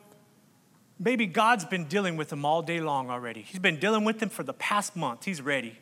maybe 1.01 1.27
God's 1.27 1.65
been 1.65 1.87
dealing 1.87 2.17
with 2.17 2.29
them 2.29 2.45
all 2.45 2.63
day 2.63 2.81
long 2.81 3.11
already. 3.11 3.43
He's 3.43 3.59
been 3.59 3.81
dealing 3.81 4.05
with 4.05 4.21
them 4.21 4.29
for 4.29 4.45
the 4.45 4.53
past 4.53 4.95
month. 4.95 5.25
He's 5.25 5.43
ready. 5.43 5.77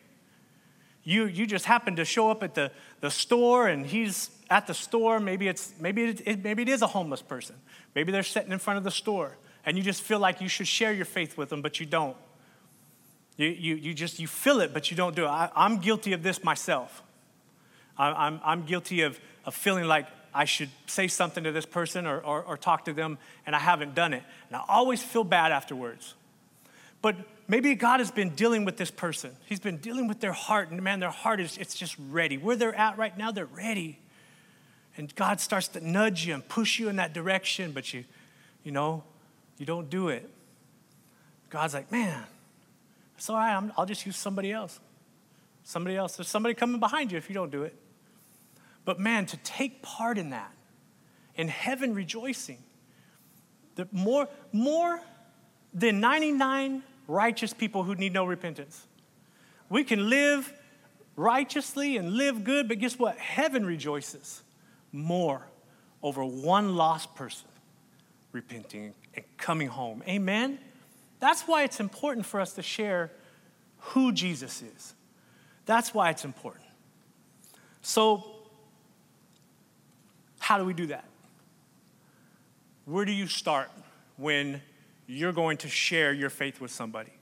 You, 1.04 1.26
you 1.26 1.47
just 1.47 1.66
happen 1.66 1.94
to 1.97 2.06
show 2.06 2.30
up 2.30 2.42
at 2.42 2.54
the, 2.54 2.73
the 3.02 3.11
store 3.11 3.68
and 3.68 3.85
he's 3.85 4.30
at 4.49 4.66
the 4.66 4.73
store. 4.73 5.20
Maybe, 5.20 5.47
it's, 5.47 5.75
maybe, 5.78 6.04
it, 6.04 6.42
maybe 6.42 6.62
it 6.62 6.70
is 6.70 6.80
a 6.80 6.87
homeless 6.87 7.20
person. 7.20 7.56
Maybe 7.94 8.11
they're 8.11 8.23
sitting 8.23 8.50
in 8.50 8.58
front 8.58 8.78
of 8.78 8.85
the 8.85 8.90
store 8.90 9.37
and 9.66 9.76
you 9.76 9.82
just 9.82 10.00
feel 10.00 10.20
like 10.20 10.40
you 10.40 10.49
should 10.49 10.68
share 10.68 10.94
your 10.94 11.04
faith 11.04 11.37
with 11.37 11.50
them, 11.50 11.61
but 11.61 11.78
you 11.78 11.85
don't. 11.85 12.16
You, 13.37 13.49
you, 13.49 13.75
you 13.75 13.92
just, 13.92 14.20
you 14.20 14.26
feel 14.26 14.62
it, 14.62 14.73
but 14.73 14.90
you 14.90 14.97
don't 14.97 15.14
do 15.14 15.26
it. 15.26 15.28
I, 15.28 15.50
am 15.54 15.80
guilty 15.80 16.14
of 16.14 16.23
this 16.23 16.42
myself. 16.42 17.02
I'm, 17.99 18.40
I'm 18.45 18.64
guilty 18.64 19.02
of, 19.02 19.19
of 19.45 19.55
feeling 19.55 19.85
like 19.85 20.07
I 20.35 20.45
should 20.45 20.71
say 20.87 21.09
something 21.09 21.45
to 21.45 21.52
this 21.52 21.67
person 21.67 22.07
or, 22.07 22.21
or, 22.21 22.43
or 22.43 22.57
talk 22.57 22.85
to 22.85 22.93
them, 22.93 23.19
and 23.47 23.57
I 23.57 23.59
haven't 23.59 23.95
done 23.95 24.12
it. 24.12 24.23
And 24.49 24.57
I 24.57 24.62
always 24.69 25.02
feel 25.02 25.25
bad 25.25 25.52
afterwards. 25.52 26.14
But 27.02 27.17
maybe 27.49 27.75
God 27.75 28.00
has 28.00 28.11
been 28.11 28.31
dealing 28.31 28.64
with 28.64 28.76
this 28.76 28.90
person. 28.90 29.35
He's 29.47 29.61
been 29.61 29.78
dealing 29.78 30.07
with 30.07 30.21
their 30.21 30.33
heart, 30.33 30.71
and 30.71 30.83
man, 30.83 31.00
their 31.00 31.11
heart 31.11 31.40
is 31.40 31.57
it's 31.59 31.75
just 31.75 31.97
ready. 32.11 32.37
Where 32.37 32.57
they're 32.57 32.75
at 32.75 32.99
right 32.99 33.17
now, 33.17 33.33
they're 33.33 33.47
ready. 33.47 33.99
And 34.97 35.14
God 35.14 35.40
starts 35.40 35.69
to 35.69 35.87
nudge 35.87 36.26
you 36.26 36.35
and 36.35 36.47
push 36.47 36.78
you 36.78 36.88
in 36.88 36.97
that 36.97 37.12
direction, 37.12 37.73
but 37.73 37.95
you, 37.95 38.05
you 38.64 38.73
know, 38.73 39.05
you 39.57 39.67
don't 39.67 39.88
do 39.88 40.09
it. 40.09 40.28
God's 41.50 41.75
like, 41.75 41.90
man, 41.90 42.25
it's 43.17 43.31
all 43.31 43.37
right. 43.37 43.71
I'll 43.76 43.87
just 43.87 44.05
use 44.05 44.17
somebody 44.17 44.52
else. 44.52 44.78
Somebody 45.64 45.97
else. 45.97 46.17
There's 46.17 46.28
somebody 46.28 46.55
coming 46.55 46.81
behind 46.81 47.12
you 47.12 47.19
if 47.19 47.28
you 47.28 47.35
don't 47.35 47.50
do 47.50 47.62
it. 47.62 47.75
But 48.88 48.99
man, 48.99 49.26
to 49.26 49.37
take 49.37 49.83
part 49.83 50.16
in 50.16 50.30
that, 50.30 50.50
in 51.35 51.49
heaven 51.49 51.92
rejoicing, 51.92 52.57
the 53.75 53.87
more, 53.92 54.28
more 54.50 54.99
than 55.75 56.00
99 56.00 56.83
righteous 57.07 57.52
people 57.52 57.83
who 57.83 57.95
need 57.97 58.14
no 58.14 58.25
repentance. 58.25 58.87
We 59.68 59.85
can 59.85 60.09
live 60.09 60.50
righteously 61.16 61.99
and 61.99 62.14
live 62.14 62.45
good, 62.45 62.66
but 62.66 62.78
guess 62.78 62.99
what? 62.99 63.18
Heaven 63.18 63.66
rejoices 63.66 64.42
more 64.90 65.42
over 66.02 66.25
one 66.25 66.75
lost 66.75 67.14
person 67.14 67.49
repenting 68.33 68.95
and 69.12 69.25
coming 69.37 69.68
home. 69.68 70.02
Amen? 70.09 70.59
That's 71.21 71.42
why 71.42 71.64
it's 71.64 71.78
important 71.78 72.25
for 72.25 72.40
us 72.40 72.54
to 72.54 72.62
share 72.62 73.12
who 73.80 74.12
Jesus 74.12 74.62
is. 74.62 74.95
That's 75.66 75.92
why 75.92 76.09
it's 76.09 76.25
important. 76.25 76.64
So, 77.83 78.37
how 80.49 80.57
do 80.57 80.64
we 80.64 80.73
do 80.73 80.87
that? 80.87 81.05
Where 82.87 83.05
do 83.05 83.12
you 83.12 83.26
start 83.26 83.71
when 84.17 84.62
you're 85.07 85.35
going 85.35 85.59
to 85.59 85.69
share 85.69 86.11
your 86.11 86.31
faith 86.31 86.59
with 86.59 86.71
somebody? 86.71 87.12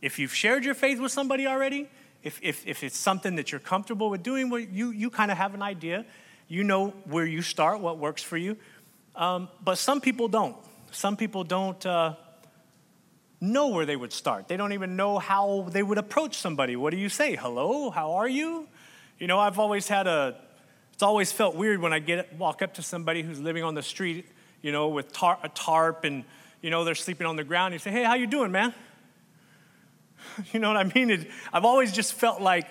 If 0.00 0.18
you've 0.18 0.34
shared 0.34 0.64
your 0.64 0.72
faith 0.72 0.98
with 0.98 1.12
somebody 1.12 1.46
already, 1.46 1.90
if, 2.22 2.40
if, 2.42 2.66
if 2.66 2.82
it's 2.82 2.96
something 2.96 3.36
that 3.36 3.52
you're 3.52 3.60
comfortable 3.60 4.08
with 4.08 4.22
doing, 4.22 4.48
well, 4.48 4.62
you, 4.62 4.92
you 4.92 5.10
kind 5.10 5.30
of 5.30 5.36
have 5.36 5.52
an 5.52 5.60
idea. 5.60 6.06
You 6.48 6.64
know 6.64 6.94
where 7.04 7.26
you 7.26 7.42
start, 7.42 7.80
what 7.80 7.98
works 7.98 8.22
for 8.22 8.38
you. 8.38 8.56
Um, 9.14 9.50
but 9.62 9.76
some 9.76 10.00
people 10.00 10.28
don't. 10.28 10.56
Some 10.90 11.18
people 11.18 11.44
don't 11.44 11.84
uh, 11.84 12.14
know 13.42 13.68
where 13.68 13.84
they 13.84 13.96
would 13.96 14.14
start. 14.14 14.48
They 14.48 14.56
don't 14.56 14.72
even 14.72 14.96
know 14.96 15.18
how 15.18 15.66
they 15.68 15.82
would 15.82 15.98
approach 15.98 16.38
somebody. 16.38 16.76
What 16.76 16.92
do 16.92 16.96
you 16.96 17.10
say? 17.10 17.36
Hello, 17.36 17.90
how 17.90 18.12
are 18.12 18.28
you? 18.28 18.66
You 19.18 19.26
know, 19.26 19.38
I've 19.38 19.58
always 19.58 19.86
had 19.86 20.06
a 20.06 20.36
it's 20.94 21.02
always 21.02 21.32
felt 21.32 21.56
weird 21.56 21.82
when 21.82 21.92
I 21.92 21.98
get 21.98 22.32
walk 22.36 22.62
up 22.62 22.74
to 22.74 22.82
somebody 22.82 23.22
who's 23.22 23.40
living 23.40 23.64
on 23.64 23.74
the 23.74 23.82
street, 23.82 24.26
you 24.62 24.70
know, 24.70 24.86
with 24.88 25.12
tar, 25.12 25.38
a 25.42 25.48
tarp 25.48 26.04
and 26.04 26.22
you 26.62 26.70
know 26.70 26.84
they're 26.84 26.94
sleeping 26.94 27.26
on 27.26 27.34
the 27.34 27.42
ground. 27.42 27.74
You 27.74 27.80
say, 27.80 27.90
"Hey, 27.90 28.04
how 28.04 28.14
you 28.14 28.28
doing, 28.28 28.52
man?" 28.52 28.72
you 30.52 30.60
know 30.60 30.68
what 30.68 30.76
I 30.76 30.84
mean? 30.94 31.10
It, 31.10 31.28
I've 31.52 31.64
always 31.64 31.92
just 31.92 32.14
felt 32.14 32.40
like, 32.40 32.68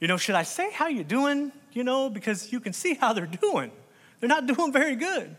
you 0.00 0.06
know, 0.06 0.18
should 0.18 0.34
I 0.34 0.42
say 0.42 0.70
how 0.70 0.88
you 0.88 1.02
doing? 1.02 1.50
You 1.72 1.82
know, 1.82 2.10
because 2.10 2.52
you 2.52 2.60
can 2.60 2.74
see 2.74 2.92
how 2.92 3.14
they're 3.14 3.26
doing. 3.40 3.70
They're 4.20 4.28
not 4.28 4.46
doing 4.46 4.70
very 4.70 4.96
good. 4.96 5.34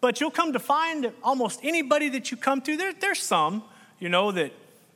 But 0.00 0.22
you'll 0.22 0.30
come 0.30 0.54
to 0.54 0.58
find 0.58 1.04
that 1.04 1.14
almost 1.22 1.60
anybody 1.62 2.08
that 2.08 2.30
you 2.30 2.38
come 2.38 2.62
to, 2.62 2.76
there, 2.76 2.94
there's 2.94 3.20
some, 3.20 3.64
you 3.98 4.08
know, 4.08 4.32
that 4.32 4.52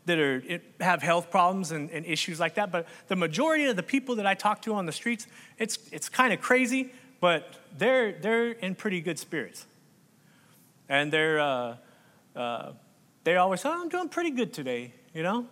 that 0.08 0.18
are, 0.18 0.42
have 0.80 1.02
health 1.02 1.30
problems 1.30 1.70
and, 1.70 1.90
and, 1.90 2.06
issues 2.06 2.40
like 2.40 2.54
that. 2.54 2.72
But 2.72 2.86
the 3.08 3.16
majority 3.16 3.66
of 3.66 3.76
the 3.76 3.82
people 3.82 4.16
that 4.16 4.26
I 4.26 4.32
talk 4.32 4.62
to 4.62 4.74
on 4.74 4.86
the 4.86 4.92
streets, 4.92 5.26
it's, 5.58 5.78
it's 5.92 6.08
kind 6.08 6.32
of 6.32 6.40
crazy, 6.40 6.92
but 7.20 7.54
they're, 7.76 8.12
they're 8.12 8.52
in 8.52 8.74
pretty 8.74 9.02
good 9.02 9.18
spirits. 9.18 9.66
And 10.88 11.12
they're, 11.12 11.38
uh, 11.38 11.76
uh, 12.34 12.72
they 13.24 13.36
always 13.36 13.60
say, 13.60 13.68
oh, 13.68 13.82
I'm 13.82 13.90
doing 13.90 14.08
pretty 14.08 14.30
good 14.30 14.54
today, 14.54 14.94
you 15.12 15.22
know? 15.22 15.46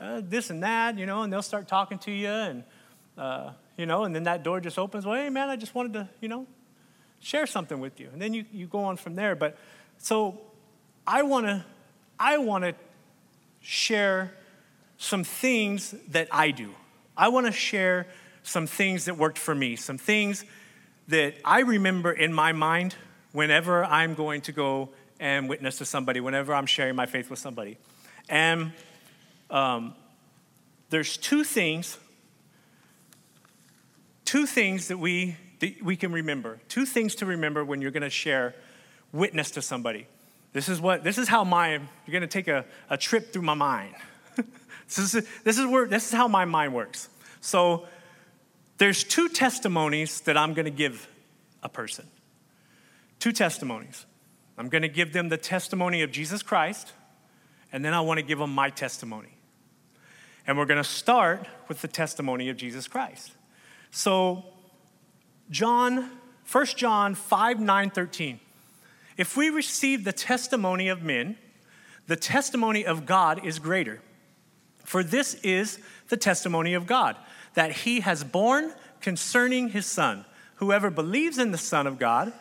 Uh, 0.00 0.22
this 0.24 0.48
and 0.48 0.62
that, 0.62 0.98
you 0.98 1.04
know, 1.04 1.22
and 1.22 1.30
they'll 1.30 1.42
start 1.42 1.68
talking 1.68 1.98
to 1.98 2.10
you 2.10 2.28
and, 2.28 2.64
uh, 3.18 3.50
you 3.76 3.84
know, 3.84 4.04
and 4.04 4.14
then 4.14 4.22
that 4.22 4.42
door 4.42 4.60
just 4.60 4.78
opens. 4.78 5.04
Well, 5.04 5.14
hey, 5.16 5.28
man, 5.28 5.50
I 5.50 5.56
just 5.56 5.74
wanted 5.74 5.92
to, 5.92 6.08
you 6.22 6.28
know, 6.28 6.46
share 7.20 7.46
something 7.46 7.80
with 7.80 8.00
you. 8.00 8.08
And 8.14 8.20
then 8.20 8.32
you, 8.32 8.46
you 8.50 8.66
go 8.66 8.80
on 8.84 8.96
from 8.96 9.14
there. 9.14 9.34
But 9.34 9.58
so 9.98 10.40
I 11.06 11.22
want 11.22 11.44
to, 11.44 11.66
I 12.18 12.38
want 12.38 12.64
to 12.64 12.74
share 13.60 14.32
some 14.98 15.24
things 15.24 15.94
that 16.08 16.28
I 16.30 16.50
do. 16.50 16.74
I 17.16 17.28
want 17.28 17.46
to 17.46 17.52
share 17.52 18.06
some 18.42 18.66
things 18.66 19.04
that 19.04 19.16
worked 19.16 19.38
for 19.38 19.54
me, 19.54 19.76
some 19.76 19.98
things 19.98 20.44
that 21.08 21.34
I 21.44 21.60
remember 21.60 22.12
in 22.12 22.32
my 22.32 22.52
mind 22.52 22.94
whenever 23.32 23.84
I'm 23.84 24.14
going 24.14 24.40
to 24.42 24.52
go 24.52 24.90
and 25.18 25.48
witness 25.48 25.78
to 25.78 25.84
somebody, 25.84 26.20
whenever 26.20 26.54
I'm 26.54 26.66
sharing 26.66 26.96
my 26.96 27.06
faith 27.06 27.30
with 27.30 27.38
somebody. 27.38 27.76
And 28.28 28.72
um, 29.50 29.94
there's 30.88 31.16
two 31.16 31.44
things, 31.44 31.98
two 34.24 34.46
things 34.46 34.88
that 34.88 34.98
we, 34.98 35.36
that 35.58 35.82
we 35.82 35.96
can 35.96 36.12
remember, 36.12 36.58
two 36.68 36.86
things 36.86 37.14
to 37.16 37.26
remember 37.26 37.64
when 37.64 37.82
you're 37.82 37.90
going 37.90 38.02
to 38.02 38.10
share 38.10 38.54
witness 39.12 39.50
to 39.52 39.62
somebody. 39.62 40.06
This 40.52 40.68
is 40.68 40.80
what 40.80 41.04
this 41.04 41.18
is 41.18 41.28
how 41.28 41.44
my 41.44 41.72
you're 41.72 42.12
gonna 42.12 42.26
take 42.26 42.48
a, 42.48 42.64
a 42.88 42.96
trip 42.96 43.32
through 43.32 43.42
my 43.42 43.54
mind. 43.54 43.94
this, 44.36 45.14
is, 45.14 45.26
this 45.44 45.58
is 45.58 45.66
where 45.66 45.86
this 45.86 46.06
is 46.06 46.12
how 46.12 46.26
my 46.26 46.44
mind 46.44 46.74
works. 46.74 47.08
So 47.40 47.86
there's 48.78 49.04
two 49.04 49.28
testimonies 49.28 50.20
that 50.22 50.36
I'm 50.36 50.54
gonna 50.54 50.70
give 50.70 51.08
a 51.62 51.68
person. 51.68 52.06
Two 53.18 53.32
testimonies. 53.32 54.06
I'm 54.58 54.68
gonna 54.68 54.88
give 54.88 55.12
them 55.12 55.28
the 55.28 55.36
testimony 55.36 56.02
of 56.02 56.10
Jesus 56.10 56.42
Christ, 56.42 56.92
and 57.72 57.84
then 57.84 57.94
I 57.94 58.00
want 58.00 58.18
to 58.18 58.24
give 58.24 58.38
them 58.38 58.52
my 58.52 58.70
testimony. 58.70 59.36
And 60.46 60.58
we're 60.58 60.66
gonna 60.66 60.82
start 60.82 61.46
with 61.68 61.80
the 61.80 61.88
testimony 61.88 62.48
of 62.48 62.56
Jesus 62.56 62.88
Christ. 62.88 63.32
So 63.92 64.44
John, 65.48 66.10
1 66.50 66.66
John 66.66 67.14
5, 67.14 67.60
9, 67.60 67.90
13. 67.90 68.40
If 69.20 69.36
we 69.36 69.50
receive 69.50 70.04
the 70.04 70.14
testimony 70.14 70.88
of 70.88 71.02
men, 71.02 71.36
the 72.06 72.16
testimony 72.16 72.86
of 72.86 73.04
God 73.04 73.44
is 73.44 73.58
greater. 73.58 74.00
For 74.86 75.04
this 75.04 75.34
is 75.42 75.78
the 76.08 76.16
testimony 76.16 76.72
of 76.72 76.86
God, 76.86 77.16
that 77.52 77.70
he 77.70 78.00
has 78.00 78.24
borne 78.24 78.72
concerning 79.02 79.68
his 79.68 79.84
Son. 79.84 80.24
Whoever 80.54 80.88
believes 80.88 81.36
in 81.36 81.50
the 81.50 81.58
Son 81.58 81.86
of 81.86 81.98
God 81.98 82.32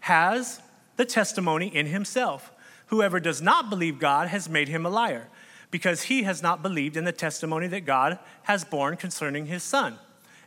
has 0.00 0.60
the 0.96 1.06
testimony 1.06 1.74
in 1.74 1.86
himself. 1.86 2.52
Whoever 2.88 3.18
does 3.18 3.40
not 3.40 3.70
believe 3.70 3.98
God 3.98 4.28
has 4.28 4.46
made 4.46 4.68
him 4.68 4.84
a 4.84 4.90
liar, 4.90 5.28
because 5.70 6.02
he 6.02 6.24
has 6.24 6.42
not 6.42 6.62
believed 6.62 6.98
in 6.98 7.04
the 7.04 7.12
testimony 7.12 7.66
that 7.68 7.86
God 7.86 8.18
has 8.42 8.62
borne 8.62 8.98
concerning 8.98 9.46
his 9.46 9.62
Son. 9.62 9.98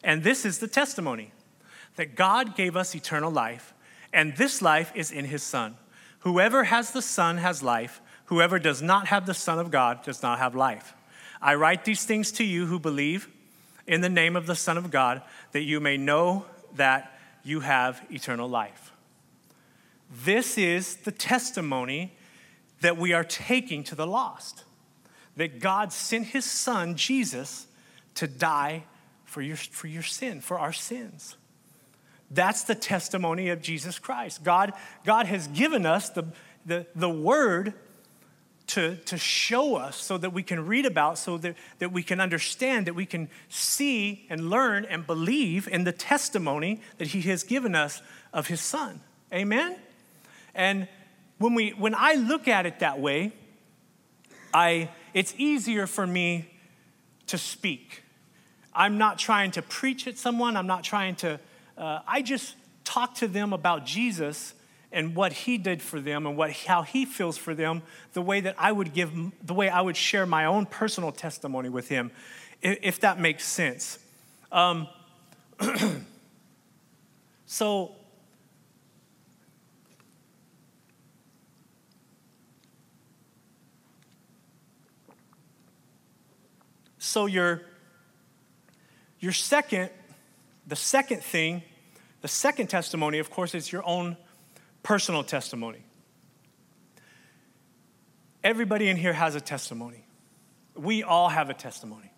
And 0.03 0.21
this 0.21 0.45
is 0.45 0.59
the 0.59 0.67
testimony 0.67 1.31
that 1.95 2.13
God 2.13 2.55
gave 2.55 2.75
us 2.75 2.93
eternal 2.93 3.31
life, 3.31 3.73
and 4.13 4.35
this 4.35 4.61
life 4.61 4.91
is 4.95 5.11
in 5.11 5.25
his 5.25 5.43
Son. 5.43 5.77
Whoever 6.19 6.65
has 6.65 6.91
the 6.91 7.01
Son 7.01 7.37
has 7.37 7.63
life. 7.63 8.01
Whoever 8.25 8.59
does 8.59 8.81
not 8.81 9.07
have 9.07 9.25
the 9.25 9.33
Son 9.33 9.59
of 9.59 9.71
God 9.71 10.03
does 10.03 10.21
not 10.21 10.39
have 10.39 10.55
life. 10.55 10.93
I 11.41 11.55
write 11.55 11.85
these 11.85 12.05
things 12.05 12.31
to 12.33 12.43
you 12.43 12.65
who 12.65 12.79
believe 12.79 13.27
in 13.87 14.01
the 14.01 14.09
name 14.09 14.35
of 14.35 14.45
the 14.45 14.55
Son 14.55 14.77
of 14.77 14.91
God, 14.91 15.21
that 15.51 15.63
you 15.63 15.79
may 15.79 15.97
know 15.97 16.45
that 16.75 17.19
you 17.43 17.61
have 17.61 18.05
eternal 18.11 18.47
life. 18.47 18.91
This 20.11 20.57
is 20.57 20.97
the 20.97 21.11
testimony 21.11 22.15
that 22.81 22.97
we 22.97 23.13
are 23.13 23.23
taking 23.23 23.83
to 23.85 23.95
the 23.95 24.07
lost 24.07 24.63
that 25.35 25.59
God 25.59 25.93
sent 25.93 26.27
his 26.27 26.45
son, 26.45 26.95
Jesus, 26.95 27.67
to 28.15 28.27
die 28.27 28.83
for 29.23 29.41
your, 29.41 29.55
for 29.55 29.87
your 29.87 30.03
sin, 30.03 30.41
for 30.41 30.59
our 30.59 30.73
sins. 30.73 31.37
That's 32.31 32.63
the 32.63 32.75
testimony 32.75 33.49
of 33.49 33.61
Jesus 33.61 33.97
Christ. 33.99 34.43
God, 34.43 34.73
God 35.05 35.25
has 35.25 35.47
given 35.47 35.85
us 35.85 36.09
the, 36.09 36.25
the, 36.65 36.85
the 36.95 37.09
word 37.09 37.73
to, 38.67 38.97
to 38.97 39.17
show 39.17 39.75
us 39.75 39.97
so 39.97 40.17
that 40.19 40.31
we 40.31 40.43
can 40.43 40.67
read 40.67 40.85
about, 40.85 41.17
so 41.17 41.39
that, 41.39 41.55
that 41.79 41.91
we 41.91 42.03
can 42.03 42.19
understand, 42.21 42.85
that 42.85 42.93
we 42.93 43.05
can 43.05 43.29
see 43.49 44.27
and 44.29 44.49
learn 44.49 44.85
and 44.85 45.07
believe 45.07 45.67
in 45.67 45.85
the 45.85 45.91
testimony 45.91 46.79
that 46.99 47.07
He 47.07 47.21
has 47.21 47.43
given 47.43 47.73
us 47.73 48.03
of 48.31 48.45
His 48.45 48.61
Son. 48.61 49.01
Amen? 49.33 49.75
And 50.53 50.87
when, 51.39 51.55
we, 51.55 51.71
when 51.71 51.95
I 51.95 52.13
look 52.13 52.47
at 52.47 52.67
it 52.67 52.79
that 52.79 52.99
way, 52.99 53.31
I, 54.53 54.89
it's 55.15 55.33
easier 55.37 55.87
for 55.87 56.05
me 56.05 56.53
to 57.27 57.39
speak. 57.39 58.03
I'm 58.73 58.99
not 58.99 59.17
trying 59.17 59.51
to 59.51 59.63
preach 59.63 60.05
at 60.07 60.17
someone, 60.19 60.55
I'm 60.55 60.67
not 60.67 60.83
trying 60.83 61.15
to, 61.17 61.39
uh, 61.79 62.01
I 62.07 62.21
just 62.21 62.55
talk 62.83 63.15
to 63.15 63.27
them 63.27 63.53
about 63.53 63.85
Jesus 63.85 64.53
and 64.91 65.15
what 65.15 65.31
he 65.31 65.57
did 65.57 65.81
for 65.81 65.99
them 65.99 66.25
and 66.25 66.35
what, 66.35 66.51
how 66.51 66.81
he 66.81 67.05
feels 67.05 67.37
for 67.37 67.53
them, 67.53 67.83
the 68.13 68.21
way 68.21 68.41
that 68.41 68.55
I 68.57 68.71
would 68.71 68.93
give, 68.93 69.11
the 69.43 69.53
way 69.53 69.69
I 69.69 69.81
would 69.81 69.97
share 69.97 70.25
my 70.25 70.45
own 70.45 70.65
personal 70.65 71.11
testimony 71.11 71.69
with 71.69 71.89
him, 71.89 72.11
if 72.61 72.99
that 73.01 73.19
makes 73.19 73.45
sense. 73.45 73.99
Um, 74.51 74.87
so, 77.45 77.95
So 87.09 87.25
your, 87.25 87.63
your 89.19 89.31
second, 89.31 89.89
the 90.67 90.75
second 90.75 91.23
thing, 91.23 91.63
the 92.21 92.27
second 92.27 92.67
testimony, 92.67 93.19
of 93.19 93.29
course, 93.29 93.55
is 93.55 93.71
your 93.71 93.85
own 93.85 94.17
personal 94.83 95.23
testimony. 95.23 95.83
Everybody 98.43 98.89
in 98.89 98.97
here 98.97 99.13
has 99.13 99.35
a 99.35 99.41
testimony. 99.41 100.05
We 100.75 101.03
all 101.03 101.29
have 101.29 101.49
a 101.49 101.53
testimony. 101.53 102.11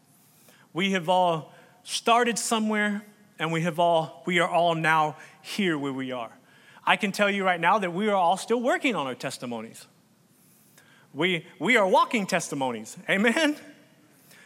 We 0.74 0.92
have 0.92 1.10
all 1.10 1.54
started 1.84 2.38
somewhere 2.38 3.04
and 3.40 3.52
we 3.52 3.62
have 3.62 3.80
all 3.80 4.22
we 4.28 4.40
are 4.40 4.48
all 4.48 4.76
now 4.76 5.18
here 5.42 5.78
where 5.78 5.94
we 5.94 6.12
are. 6.12 6.32
I 6.86 6.96
can 6.96 7.12
tell 7.12 7.30
you 7.30 7.44
right 7.44 7.60
now 7.60 7.80
that 7.80 7.92
we 7.92 8.08
are 8.08 8.16
all 8.16 8.38
still 8.38 8.62
working 8.62 8.96
on 8.96 9.08
our 9.08 9.16
testimonies. 9.16 9.88
We 11.14 11.48
we 11.60 11.76
are 11.78 11.88
walking 11.88 12.28
testimonies. 12.28 12.98
Amen. 13.10 13.58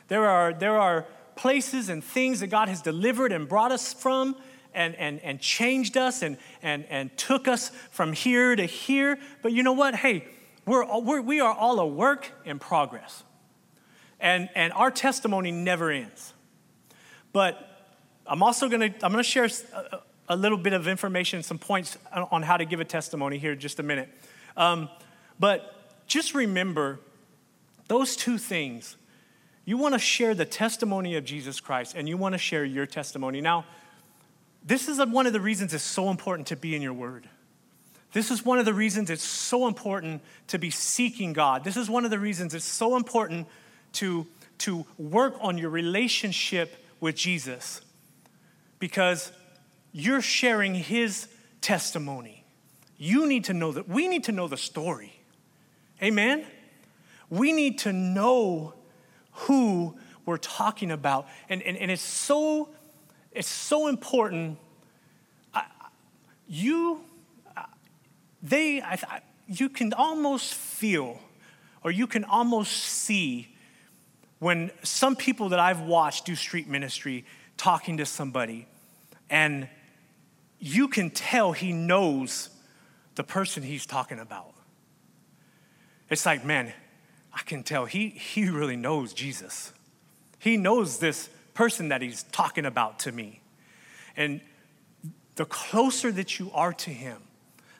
There 0.07 0.27
are, 0.27 0.53
there 0.53 0.77
are 0.77 1.05
places 1.35 1.89
and 1.89 2.03
things 2.03 2.39
that 2.39 2.47
God 2.47 2.69
has 2.69 2.81
delivered 2.81 3.31
and 3.31 3.47
brought 3.47 3.71
us 3.71 3.93
from 3.93 4.35
and, 4.75 4.95
and, 4.95 5.19
and 5.21 5.39
changed 5.39 5.97
us 5.97 6.21
and, 6.21 6.37
and, 6.61 6.85
and 6.89 7.15
took 7.17 7.47
us 7.47 7.71
from 7.89 8.13
here 8.13 8.55
to 8.55 8.65
here. 8.65 9.17
But 9.41 9.53
you 9.53 9.63
know 9.63 9.73
what? 9.73 9.95
Hey, 9.95 10.27
we're, 10.65 10.99
we're, 10.99 11.21
we 11.21 11.39
are 11.39 11.53
all 11.53 11.79
a 11.79 11.87
work 11.87 12.31
in 12.43 12.59
progress. 12.59 13.23
And, 14.19 14.49
and 14.55 14.73
our 14.73 14.91
testimony 14.91 15.51
never 15.51 15.89
ends. 15.89 16.33
But 17.33 17.71
I'm 18.27 18.43
also 18.43 18.69
going 18.69 18.93
to 18.93 19.05
I'm 19.05 19.11
going 19.11 19.23
to 19.23 19.29
share 19.29 19.45
a, 19.45 19.99
a, 20.29 20.35
little 20.35 20.57
bit 20.57 20.73
of 20.73 20.87
information, 20.87 21.43
some 21.43 21.59
points 21.59 21.97
on 22.13 22.41
how 22.41 22.57
to 22.57 22.65
give 22.65 22.79
a 22.79 22.85
testimony 22.85 23.37
here 23.37 23.51
in 23.51 23.59
just 23.59 23.79
a 23.79 23.83
minute. 23.83 24.09
Um, 24.57 24.89
but 25.39 26.07
just 26.07 26.33
remember 26.33 26.99
those 27.87 28.15
two 28.15 28.37
things 28.37 28.95
you 29.65 29.77
want 29.77 29.95
to 29.95 29.99
share 29.99 30.35
the 30.35 30.45
testimony 30.45 31.15
of 31.15 31.25
Jesus 31.25 31.59
Christ 31.59 31.95
and 31.97 32.07
you 32.07 32.17
want 32.17 32.33
to 32.33 32.37
share 32.37 32.63
your 32.63 32.85
testimony. 32.85 33.41
Now, 33.41 33.65
this 34.65 34.87
is 34.87 34.97
one 35.05 35.27
of 35.27 35.33
the 35.33 35.39
reasons 35.39 35.73
it's 35.73 35.83
so 35.83 36.09
important 36.09 36.47
to 36.47 36.55
be 36.55 36.75
in 36.75 36.81
your 36.81 36.93
word. 36.93 37.29
This 38.13 38.31
is 38.31 38.43
one 38.43 38.59
of 38.59 38.65
the 38.65 38.73
reasons 38.73 39.09
it's 39.09 39.23
so 39.23 39.67
important 39.67 40.21
to 40.47 40.57
be 40.57 40.69
seeking 40.69 41.33
God. 41.33 41.63
This 41.63 41.77
is 41.77 41.89
one 41.89 42.05
of 42.05 42.11
the 42.11 42.19
reasons 42.19 42.53
it's 42.53 42.65
so 42.65 42.95
important 42.95 43.47
to, 43.93 44.25
to 44.59 44.85
work 44.97 45.35
on 45.41 45.57
your 45.57 45.69
relationship 45.69 46.83
with 46.99 47.15
Jesus 47.15 47.81
because 48.79 49.31
you're 49.91 50.21
sharing 50.21 50.75
his 50.75 51.27
testimony. 51.61 52.43
You 52.97 53.27
need 53.27 53.43
to 53.45 53.53
know 53.53 53.71
that 53.73 53.89
we 53.89 54.07
need 54.07 54.23
to 54.25 54.31
know 54.31 54.47
the 54.47 54.57
story. 54.57 55.19
Amen? 56.01 56.45
We 57.29 57.51
need 57.51 57.79
to 57.79 57.93
know 57.93 58.73
who 59.31 59.97
we're 60.25 60.37
talking 60.37 60.91
about. 60.91 61.27
And, 61.49 61.61
and, 61.61 61.77
and 61.77 61.91
it's, 61.91 62.01
so, 62.01 62.69
it's 63.35 63.49
so 63.49 63.87
important. 63.87 64.57
I, 65.53 65.65
you, 66.47 67.01
they, 68.41 68.81
I, 68.81 69.21
you 69.47 69.69
can 69.69 69.93
almost 69.93 70.53
feel 70.53 71.19
or 71.83 71.91
you 71.91 72.07
can 72.07 72.23
almost 72.23 72.71
see 72.71 73.55
when 74.39 74.71
some 74.83 75.15
people 75.15 75.49
that 75.49 75.59
I've 75.59 75.81
watched 75.81 76.25
do 76.25 76.35
street 76.35 76.67
ministry 76.67 77.25
talking 77.57 77.97
to 77.97 78.05
somebody, 78.05 78.67
and 79.29 79.67
you 80.59 80.87
can 80.87 81.09
tell 81.09 81.51
he 81.51 81.73
knows 81.73 82.49
the 83.15 83.23
person 83.23 83.63
he's 83.63 83.85
talking 83.85 84.19
about. 84.19 84.53
It's 86.09 86.25
like, 86.25 86.43
man, 86.43 86.73
I 87.33 87.41
can 87.43 87.63
tell 87.63 87.85
he, 87.85 88.09
he 88.09 88.49
really 88.49 88.75
knows 88.75 89.13
Jesus. 89.13 89.73
He 90.39 90.57
knows 90.57 90.99
this 90.99 91.29
person 91.55 91.87
that 91.87 92.03
he's 92.03 92.23
talking 92.23 92.65
about 92.65 92.99
to 92.99 93.11
me. 93.11 93.41
And 94.15 94.41
the 95.35 95.45
closer 95.45 96.11
that 96.11 96.37
you 96.37 96.51
are 96.53 96.73
to 96.73 96.91
him, 96.91 97.17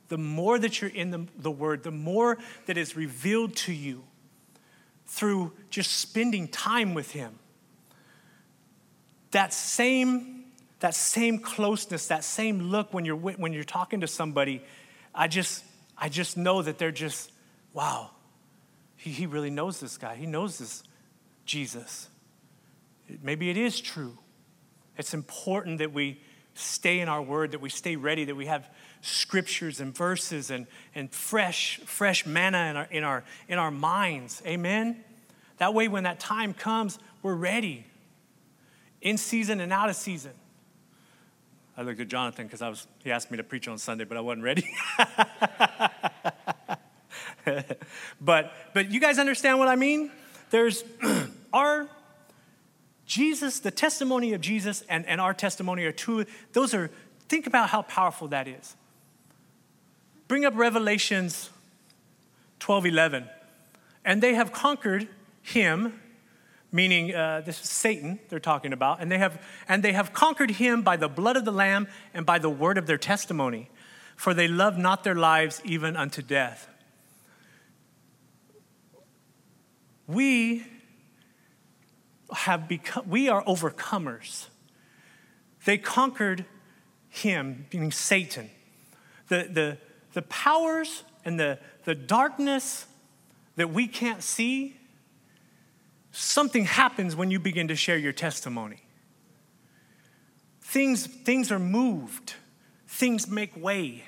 the 0.07 0.17
more 0.17 0.57
that 0.57 0.81
you're 0.81 0.89
in 0.89 1.11
the, 1.11 1.27
the 1.37 1.51
word, 1.51 1.83
the 1.83 1.91
more 1.91 2.37
that 2.65 2.77
is 2.77 2.95
revealed 2.95 3.55
to 3.57 3.73
you 3.73 4.03
through 5.05 5.51
just 5.69 5.91
spending 5.91 6.47
time 6.47 6.93
with 6.93 7.11
him. 7.11 7.37
That 9.31 9.53
same, 9.53 10.45
that 10.79 10.95
same 10.95 11.39
closeness, 11.39 12.07
that 12.07 12.23
same 12.23 12.63
look 12.63 12.93
when 12.93 13.05
you're, 13.05 13.15
when 13.15 13.53
you're 13.53 13.63
talking 13.63 14.01
to 14.01 14.07
somebody, 14.07 14.63
I 15.13 15.27
just, 15.27 15.63
I 15.97 16.09
just 16.09 16.37
know 16.37 16.61
that 16.61 16.77
they're 16.77 16.91
just, 16.91 17.31
wow, 17.73 18.11
he, 18.95 19.11
he 19.11 19.25
really 19.25 19.49
knows 19.49 19.79
this 19.79 19.97
guy. 19.97 20.15
He 20.15 20.25
knows 20.25 20.57
this 20.57 20.83
Jesus. 21.45 22.09
Maybe 23.21 23.49
it 23.49 23.57
is 23.57 23.79
true. 23.79 24.17
It's 24.97 25.13
important 25.13 25.79
that 25.79 25.93
we 25.93 26.21
stay 26.53 26.99
in 27.01 27.09
our 27.09 27.21
word, 27.21 27.51
that 27.51 27.61
we 27.61 27.69
stay 27.69 27.95
ready, 27.95 28.25
that 28.25 28.35
we 28.35 28.45
have 28.45 28.69
scriptures 29.01 29.79
and 29.79 29.95
verses 29.95 30.49
and, 30.49 30.67
and 30.95 31.11
fresh, 31.11 31.79
fresh 31.85 32.25
manna 32.25 32.57
in 32.69 32.75
our, 32.77 32.87
in, 32.91 33.03
our, 33.03 33.23
in 33.49 33.59
our 33.59 33.71
minds. 33.71 34.41
Amen? 34.45 35.03
That 35.57 35.73
way, 35.73 35.87
when 35.87 36.03
that 36.03 36.19
time 36.19 36.53
comes, 36.53 36.97
we're 37.21 37.35
ready. 37.35 37.85
In 39.01 39.17
season 39.17 39.59
and 39.59 39.71
out 39.71 39.89
of 39.89 39.95
season. 39.95 40.31
I 41.77 41.81
looked 41.81 41.99
at 41.99 42.07
Jonathan 42.07 42.47
because 42.47 42.61
I 42.61 42.69
was 42.69 42.87
he 43.03 43.11
asked 43.11 43.29
me 43.31 43.37
to 43.37 43.43
preach 43.43 43.67
on 43.67 43.77
Sunday, 43.77 44.05
but 44.05 44.17
I 44.17 44.21
wasn't 44.21 44.43
ready. 44.43 44.65
but, 48.21 48.53
but 48.73 48.91
you 48.91 48.99
guys 48.99 49.19
understand 49.19 49.59
what 49.59 49.67
I 49.67 49.75
mean? 49.75 50.09
There's 50.49 50.83
our 51.53 51.87
Jesus, 53.05 53.59
the 53.59 53.71
testimony 53.71 54.33
of 54.33 54.41
Jesus 54.41 54.83
and, 54.89 55.05
and 55.05 55.21
our 55.21 55.33
testimony 55.33 55.85
are 55.85 55.91
two, 55.91 56.25
those 56.53 56.73
are, 56.73 56.89
think 57.29 57.47
about 57.47 57.69
how 57.69 57.83
powerful 57.83 58.27
that 58.29 58.47
is. 58.47 58.75
Bring 60.27 60.45
up 60.45 60.55
Revelations 60.55 61.49
12 62.59 62.87
11. 62.87 63.29
And 64.03 64.21
they 64.21 64.35
have 64.35 64.51
conquered 64.51 65.07
him, 65.41 65.99
meaning 66.71 67.13
uh, 67.13 67.41
this 67.45 67.61
is 67.61 67.69
Satan 67.69 68.19
they're 68.29 68.39
talking 68.39 68.73
about, 68.73 69.01
and 69.01 69.11
they, 69.11 69.17
have, 69.17 69.41
and 69.67 69.83
they 69.83 69.93
have 69.93 70.13
conquered 70.13 70.51
him 70.51 70.81
by 70.81 70.95
the 70.97 71.07
blood 71.07 71.37
of 71.37 71.45
the 71.45 71.51
Lamb 71.51 71.87
and 72.13 72.25
by 72.25 72.39
the 72.39 72.49
word 72.49 72.77
of 72.77 72.87
their 72.87 72.97
testimony, 72.97 73.69
for 74.15 74.33
they 74.33 74.47
love 74.47 74.77
not 74.77 75.03
their 75.03 75.15
lives 75.15 75.61
even 75.63 75.95
unto 75.95 76.21
death. 76.21 76.69
we 80.07 80.65
have 82.33 82.67
become, 82.67 83.09
we 83.09 83.29
are 83.29 83.43
overcomers. 83.45 84.47
They 85.65 85.77
conquered 85.77 86.45
him, 87.09 87.65
meaning 87.71 87.91
Satan, 87.91 88.49
the, 89.27 89.47
the, 89.51 89.77
the 90.13 90.21
powers 90.23 91.03
and 91.23 91.39
the, 91.39 91.59
the 91.85 91.95
darkness 91.95 92.85
that 93.55 93.69
we 93.71 93.87
can't 93.87 94.21
see, 94.21 94.75
something 96.11 96.65
happens 96.65 97.15
when 97.15 97.31
you 97.31 97.39
begin 97.39 97.67
to 97.69 97.75
share 97.75 97.97
your 97.97 98.13
testimony. 98.13 98.81
Things, 100.61 101.07
things 101.07 101.51
are 101.51 101.59
moved, 101.59 102.35
things 102.87 103.27
make 103.27 103.55
way. 103.55 104.03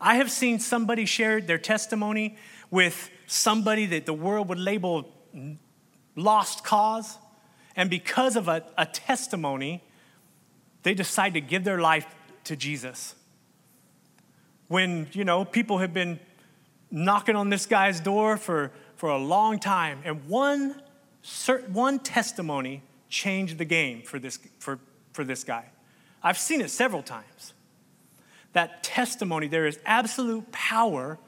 I 0.00 0.16
have 0.16 0.30
seen 0.30 0.58
somebody 0.58 1.06
share 1.06 1.40
their 1.40 1.58
testimony 1.58 2.36
with 2.70 3.10
somebody 3.26 3.86
that 3.86 4.06
the 4.06 4.12
world 4.12 4.48
would 4.48 4.58
label 4.58 5.08
lost 6.16 6.64
cause, 6.64 7.18
and 7.76 7.90
because 7.90 8.36
of 8.36 8.48
a, 8.48 8.64
a 8.78 8.86
testimony, 8.86 9.82
they 10.82 10.94
decide 10.94 11.34
to 11.34 11.40
give 11.40 11.64
their 11.64 11.80
life 11.80 12.06
to 12.44 12.56
Jesus. 12.56 13.14
When, 14.68 15.08
you 15.12 15.24
know, 15.24 15.44
people 15.44 15.78
have 15.78 15.92
been 15.92 16.20
knocking 16.90 17.36
on 17.36 17.50
this 17.50 17.66
guy's 17.66 18.00
door 18.00 18.36
for, 18.36 18.70
for 18.96 19.08
a 19.08 19.18
long 19.18 19.58
time, 19.58 20.00
and 20.04 20.26
one, 20.28 20.80
one 21.72 21.98
testimony 21.98 22.82
changed 23.08 23.58
the 23.58 23.64
game 23.64 24.02
for 24.02 24.18
this, 24.18 24.38
for, 24.58 24.78
for 25.12 25.24
this 25.24 25.44
guy. 25.44 25.66
I've 26.22 26.38
seen 26.38 26.60
it 26.60 26.70
several 26.70 27.02
times. 27.02 27.52
That 28.52 28.82
testimony, 28.82 29.48
there 29.48 29.66
is 29.66 29.78
absolute 29.84 30.50
power 30.52 31.18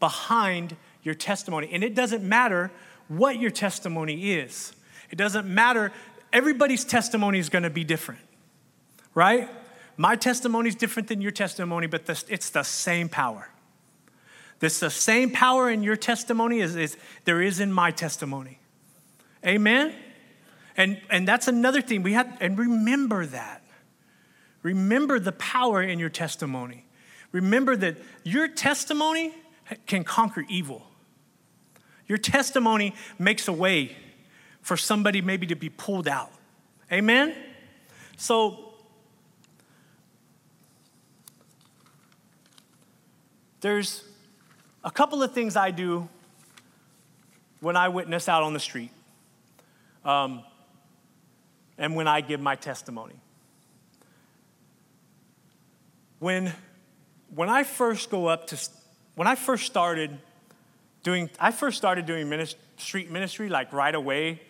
behind 0.00 0.76
your 1.02 1.14
testimony. 1.14 1.68
And 1.72 1.84
it 1.84 1.94
doesn't 1.94 2.24
matter 2.24 2.70
what 3.08 3.38
your 3.38 3.50
testimony 3.50 4.32
is, 4.32 4.72
it 5.10 5.16
doesn't 5.16 5.46
matter. 5.46 5.92
Everybody's 6.32 6.84
testimony 6.84 7.38
is 7.38 7.48
going 7.48 7.64
to 7.64 7.70
be 7.70 7.84
different, 7.84 8.20
right? 9.14 9.48
My 9.96 10.16
testimony 10.16 10.68
is 10.68 10.74
different 10.74 11.08
than 11.08 11.20
your 11.20 11.32
testimony, 11.32 11.86
but 11.86 12.08
it's 12.28 12.50
the 12.50 12.62
same 12.62 13.08
power. 13.08 13.48
This 14.60 14.80
the 14.80 14.90
same 14.90 15.30
power 15.30 15.70
in 15.70 15.82
your 15.82 15.96
testimony 15.96 16.60
as, 16.60 16.76
as 16.76 16.96
there 17.24 17.42
is 17.42 17.60
in 17.60 17.72
my 17.72 17.90
testimony. 17.90 18.60
Amen? 19.44 19.94
And, 20.76 21.00
and 21.10 21.26
that's 21.26 21.48
another 21.48 21.82
thing 21.82 22.02
we 22.02 22.12
have, 22.12 22.36
and 22.40 22.56
remember 22.58 23.26
that. 23.26 23.62
Remember 24.62 25.18
the 25.18 25.32
power 25.32 25.82
in 25.82 25.98
your 25.98 26.10
testimony. 26.10 26.84
Remember 27.32 27.74
that 27.76 27.96
your 28.22 28.48
testimony 28.48 29.34
can 29.86 30.04
conquer 30.04 30.44
evil. 30.48 30.86
Your 32.06 32.18
testimony 32.18 32.94
makes 33.18 33.48
a 33.48 33.52
way 33.52 33.96
for 34.62 34.76
somebody 34.76 35.20
maybe 35.20 35.46
to 35.46 35.56
be 35.56 35.68
pulled 35.68 36.08
out. 36.08 36.30
Amen? 36.92 37.34
So, 38.16 38.74
there's 43.60 44.04
a 44.84 44.90
couple 44.90 45.22
of 45.22 45.32
things 45.32 45.56
I 45.56 45.70
do 45.70 46.08
when 47.60 47.76
I 47.76 47.88
witness 47.88 48.28
out 48.28 48.42
on 48.42 48.54
the 48.54 48.60
street 48.60 48.90
um, 50.04 50.42
and 51.78 51.94
when 51.94 52.08
I 52.08 52.20
give 52.20 52.40
my 52.40 52.56
testimony. 52.56 53.14
When, 56.18 56.52
when 57.34 57.48
I 57.48 57.64
first 57.64 58.10
go 58.10 58.26
up 58.26 58.46
to, 58.48 58.68
when 59.14 59.26
I 59.26 59.34
first 59.34 59.66
started 59.66 60.18
doing, 61.02 61.30
I 61.38 61.50
first 61.50 61.78
started 61.78 62.06
doing 62.06 62.28
ministry, 62.28 62.60
street 62.76 63.10
ministry 63.10 63.48
like 63.48 63.72
right 63.72 63.94
away 63.94 64.40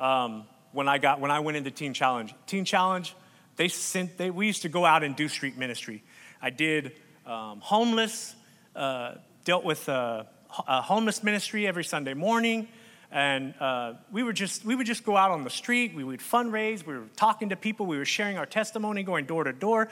um, 0.00 0.44
when 0.72 0.88
I 0.88 0.98
got, 0.98 1.20
when 1.20 1.30
I 1.30 1.40
went 1.40 1.56
into 1.56 1.70
Teen 1.70 1.94
Challenge. 1.94 2.34
Teen 2.46 2.64
Challenge, 2.64 3.14
they 3.56 3.68
sent, 3.68 4.18
they, 4.18 4.30
we 4.30 4.46
used 4.46 4.62
to 4.62 4.68
go 4.68 4.84
out 4.84 5.04
and 5.04 5.14
do 5.14 5.28
street 5.28 5.56
ministry. 5.56 6.02
I 6.42 6.50
did 6.50 6.92
um, 7.26 7.60
homeless, 7.60 8.34
uh, 8.74 9.14
dealt 9.44 9.64
with 9.64 9.88
uh, 9.88 10.24
a 10.66 10.82
homeless 10.82 11.22
ministry 11.22 11.66
every 11.66 11.84
Sunday 11.84 12.14
morning 12.14 12.68
and 13.12 13.54
uh, 13.60 13.94
we 14.12 14.22
would 14.22 14.36
just 14.36 14.64
we 14.64 14.76
would 14.76 14.86
just 14.86 15.04
go 15.04 15.16
out 15.16 15.32
on 15.32 15.42
the 15.42 15.50
street 15.50 15.92
we 15.96 16.04
would 16.04 16.20
fundraise 16.20 16.86
we 16.86 16.94
were 16.94 17.08
talking 17.16 17.48
to 17.48 17.56
people 17.56 17.84
we 17.84 17.98
were 17.98 18.04
sharing 18.04 18.38
our 18.38 18.46
testimony 18.46 19.02
going 19.02 19.24
door 19.26 19.42
to 19.42 19.52
door 19.52 19.88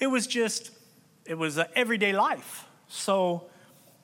it 0.00 0.06
was 0.06 0.26
just 0.26 0.70
it 1.26 1.38
was 1.38 1.58
everyday 1.74 2.12
life. 2.12 2.66
So 2.88 3.44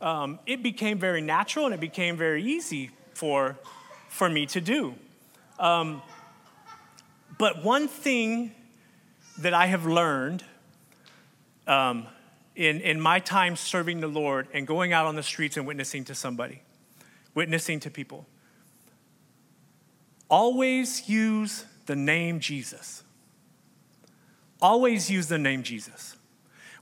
um, 0.00 0.38
it 0.46 0.62
became 0.62 0.98
very 0.98 1.20
natural 1.20 1.66
and 1.66 1.74
it 1.74 1.80
became 1.80 2.16
very 2.16 2.42
easy 2.44 2.90
for, 3.14 3.58
for 4.08 4.28
me 4.28 4.46
to 4.46 4.60
do. 4.60 4.94
Um, 5.58 6.02
but 7.38 7.64
one 7.64 7.88
thing 7.88 8.52
that 9.38 9.54
I 9.54 9.66
have 9.66 9.86
learned 9.86 10.44
um, 11.66 12.06
in, 12.56 12.80
in 12.80 13.00
my 13.00 13.20
time 13.20 13.56
serving 13.56 14.00
the 14.00 14.08
Lord 14.08 14.48
and 14.52 14.66
going 14.66 14.92
out 14.92 15.06
on 15.06 15.14
the 15.14 15.22
streets 15.22 15.56
and 15.56 15.66
witnessing 15.66 16.04
to 16.04 16.14
somebody, 16.14 16.62
witnessing 17.34 17.80
to 17.80 17.90
people, 17.90 18.26
always 20.28 21.08
use 21.08 21.64
the 21.86 21.96
name 21.96 22.40
Jesus. 22.40 23.02
Always 24.60 25.10
use 25.10 25.28
the 25.28 25.38
name 25.38 25.62
Jesus. 25.62 26.17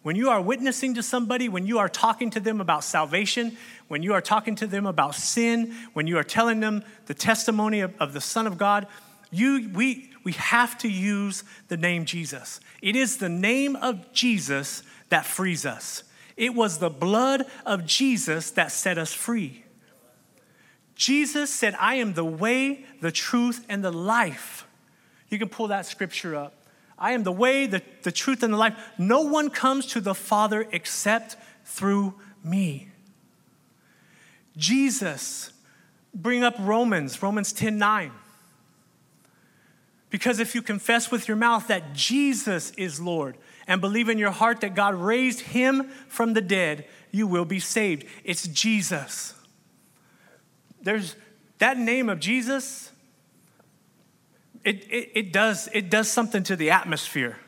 When 0.06 0.14
you 0.14 0.30
are 0.30 0.40
witnessing 0.40 0.94
to 0.94 1.02
somebody, 1.02 1.48
when 1.48 1.66
you 1.66 1.80
are 1.80 1.88
talking 1.88 2.30
to 2.30 2.38
them 2.38 2.60
about 2.60 2.84
salvation, 2.84 3.56
when 3.88 4.04
you 4.04 4.12
are 4.12 4.20
talking 4.20 4.54
to 4.54 4.66
them 4.68 4.86
about 4.86 5.16
sin, 5.16 5.74
when 5.94 6.06
you 6.06 6.16
are 6.16 6.22
telling 6.22 6.60
them 6.60 6.84
the 7.06 7.14
testimony 7.14 7.80
of, 7.80 7.92
of 7.98 8.12
the 8.12 8.20
Son 8.20 8.46
of 8.46 8.56
God, 8.56 8.86
you, 9.32 9.68
we, 9.74 10.12
we 10.22 10.30
have 10.34 10.78
to 10.78 10.88
use 10.88 11.42
the 11.66 11.76
name 11.76 12.04
Jesus. 12.04 12.60
It 12.80 12.94
is 12.94 13.16
the 13.16 13.28
name 13.28 13.74
of 13.74 14.12
Jesus 14.12 14.84
that 15.08 15.26
frees 15.26 15.66
us. 15.66 16.04
It 16.36 16.54
was 16.54 16.78
the 16.78 16.88
blood 16.88 17.42
of 17.64 17.84
Jesus 17.84 18.52
that 18.52 18.70
set 18.70 18.98
us 18.98 19.12
free. 19.12 19.64
Jesus 20.94 21.52
said, 21.52 21.74
I 21.80 21.96
am 21.96 22.14
the 22.14 22.24
way, 22.24 22.86
the 23.00 23.10
truth, 23.10 23.66
and 23.68 23.82
the 23.82 23.90
life. 23.90 24.68
You 25.30 25.40
can 25.40 25.48
pull 25.48 25.66
that 25.66 25.84
scripture 25.84 26.36
up. 26.36 26.55
I 26.98 27.12
am 27.12 27.24
the 27.24 27.32
way, 27.32 27.66
the, 27.66 27.82
the 28.02 28.12
truth, 28.12 28.42
and 28.42 28.52
the 28.52 28.58
life. 28.58 28.76
No 28.98 29.20
one 29.20 29.50
comes 29.50 29.86
to 29.86 30.00
the 30.00 30.14
Father 30.14 30.66
except 30.72 31.36
through 31.64 32.14
me. 32.42 32.88
Jesus, 34.56 35.52
bring 36.14 36.42
up 36.42 36.54
Romans, 36.58 37.22
Romans 37.22 37.52
10 37.52 37.76
9. 37.76 38.12
Because 40.08 40.38
if 40.38 40.54
you 40.54 40.62
confess 40.62 41.10
with 41.10 41.28
your 41.28 41.36
mouth 41.36 41.66
that 41.66 41.92
Jesus 41.92 42.70
is 42.72 43.00
Lord 43.00 43.36
and 43.66 43.80
believe 43.80 44.08
in 44.08 44.18
your 44.18 44.30
heart 44.30 44.60
that 44.60 44.74
God 44.74 44.94
raised 44.94 45.40
him 45.40 45.90
from 46.08 46.32
the 46.32 46.40
dead, 46.40 46.86
you 47.10 47.26
will 47.26 47.44
be 47.44 47.60
saved. 47.60 48.06
It's 48.24 48.46
Jesus. 48.46 49.34
There's 50.80 51.16
that 51.58 51.76
name 51.76 52.08
of 52.08 52.20
Jesus 52.20 52.92
it, 54.66 54.82
it, 54.90 55.10
it, 55.14 55.32
does, 55.32 55.68
it 55.72 55.90
does 55.90 56.10
something 56.10 56.42
to 56.42 56.56
the 56.56 56.72
atmosphere. 56.72 57.38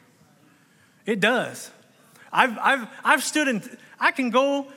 It 1.05 1.19
does. 1.19 1.69
I've, 2.33 2.57
I've, 2.59 2.89
I've 3.05 3.25
stood 3.25 3.49
in, 3.49 3.79
I 3.99 4.13
can 4.13 4.31
go, 4.31 4.69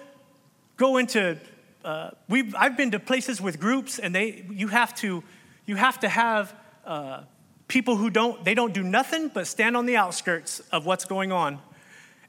go 0.76 0.98
into, 0.98 1.38
uh, 1.86 2.10
we've, 2.28 2.56
I've 2.56 2.76
been 2.76 2.92
to 2.92 3.00
places 3.00 3.40
with 3.40 3.60
groups 3.60 4.00
and 4.00 4.16
they, 4.16 4.44
you 4.50 4.70
have 4.70 4.96
to, 4.96 5.24
you 5.68 5.76
have 5.76 6.00
to 6.00 6.10
have 6.10 6.56
uh, 6.84 7.24
people 7.68 7.96
who 7.96 8.10
don't, 8.10 8.44
they 8.44 8.56
don't 8.56 8.74
do 8.74 8.82
nothing 8.82 9.30
but 9.32 9.46
stand 9.46 9.78
on 9.78 9.86
the 9.86 9.98
outskirts 9.98 10.62
of 10.72 10.88
what's 10.88 11.06
going 11.06 11.32
on 11.32 11.60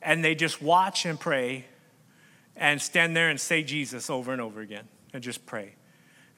and 0.02 0.22
they 0.22 0.34
just 0.34 0.60
watch 0.60 1.06
and 1.06 1.18
pray 1.18 1.64
and 2.54 2.82
stand 2.82 3.16
there 3.16 3.30
and 3.30 3.40
say 3.40 3.62
Jesus 3.62 4.10
over 4.10 4.30
and 4.30 4.42
over 4.42 4.60
again 4.60 4.86
and 5.14 5.22
just 5.22 5.46
pray 5.46 5.74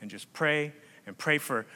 and 0.01 0.09
just 0.09 0.33
pray 0.33 0.73
and 1.09 1.19
pray 1.19 1.39
for 1.39 1.67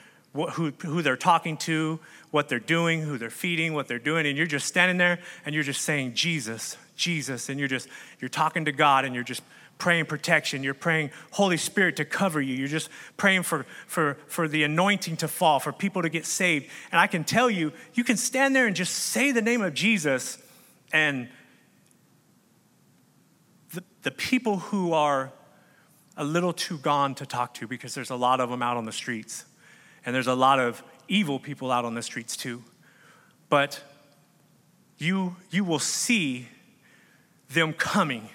who, 0.46 0.72
who 0.82 1.02
they're 1.02 1.16
talking 1.16 1.56
to, 1.58 1.98
what 2.30 2.48
they're 2.48 2.58
doing, 2.58 3.02
who 3.02 3.18
they're 3.18 3.30
feeding, 3.30 3.74
what 3.74 3.88
they're 3.88 3.98
doing, 3.98 4.26
and 4.26 4.36
you're 4.36 4.46
just 4.46 4.66
standing 4.66 4.98
there 4.98 5.18
and 5.44 5.54
you're 5.54 5.64
just 5.64 5.82
saying, 5.82 6.14
Jesus, 6.14 6.76
Jesus, 6.96 7.48
and 7.48 7.58
you're 7.58 7.68
just, 7.68 7.88
you're 8.20 8.28
talking 8.28 8.64
to 8.64 8.72
God 8.72 9.04
and 9.04 9.14
you're 9.14 9.24
just 9.24 9.42
praying 9.78 10.06
protection. 10.06 10.62
You're 10.62 10.74
praying 10.74 11.10
Holy 11.30 11.56
Spirit 11.56 11.96
to 11.96 12.04
cover 12.04 12.40
you. 12.40 12.54
You're 12.54 12.68
just 12.68 12.90
praying 13.16 13.44
for, 13.44 13.64
for, 13.86 14.18
for 14.26 14.48
the 14.48 14.64
anointing 14.64 15.16
to 15.18 15.28
fall, 15.28 15.60
for 15.60 15.72
people 15.72 16.02
to 16.02 16.08
get 16.08 16.26
saved. 16.26 16.66
And 16.90 17.00
I 17.00 17.06
can 17.06 17.24
tell 17.24 17.48
you, 17.48 17.72
you 17.94 18.04
can 18.04 18.16
stand 18.16 18.54
there 18.56 18.66
and 18.66 18.74
just 18.74 18.94
say 18.94 19.32
the 19.32 19.42
name 19.42 19.62
of 19.62 19.74
Jesus, 19.74 20.38
and 20.92 21.28
the, 23.72 23.84
the 24.02 24.10
people 24.10 24.58
who 24.58 24.92
are 24.92 25.32
a 26.16 26.24
little 26.24 26.52
too 26.52 26.78
gone 26.78 27.14
to 27.14 27.24
talk 27.24 27.54
to, 27.54 27.68
because 27.68 27.94
there's 27.94 28.10
a 28.10 28.16
lot 28.16 28.40
of 28.40 28.50
them 28.50 28.62
out 28.62 28.76
on 28.76 28.84
the 28.84 28.92
streets 28.92 29.44
and 30.04 30.14
there's 30.14 30.26
a 30.26 30.34
lot 30.34 30.58
of 30.60 30.82
evil 31.08 31.38
people 31.38 31.70
out 31.70 31.84
on 31.84 31.94
the 31.94 32.02
streets 32.02 32.36
too. 32.36 32.62
But 33.48 33.80
you, 34.98 35.36
you 35.50 35.64
will 35.64 35.78
see 35.78 36.48
them 37.50 37.72
coming. 37.72 38.28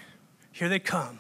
Here 0.52 0.70
they 0.70 0.80
come. 0.80 1.20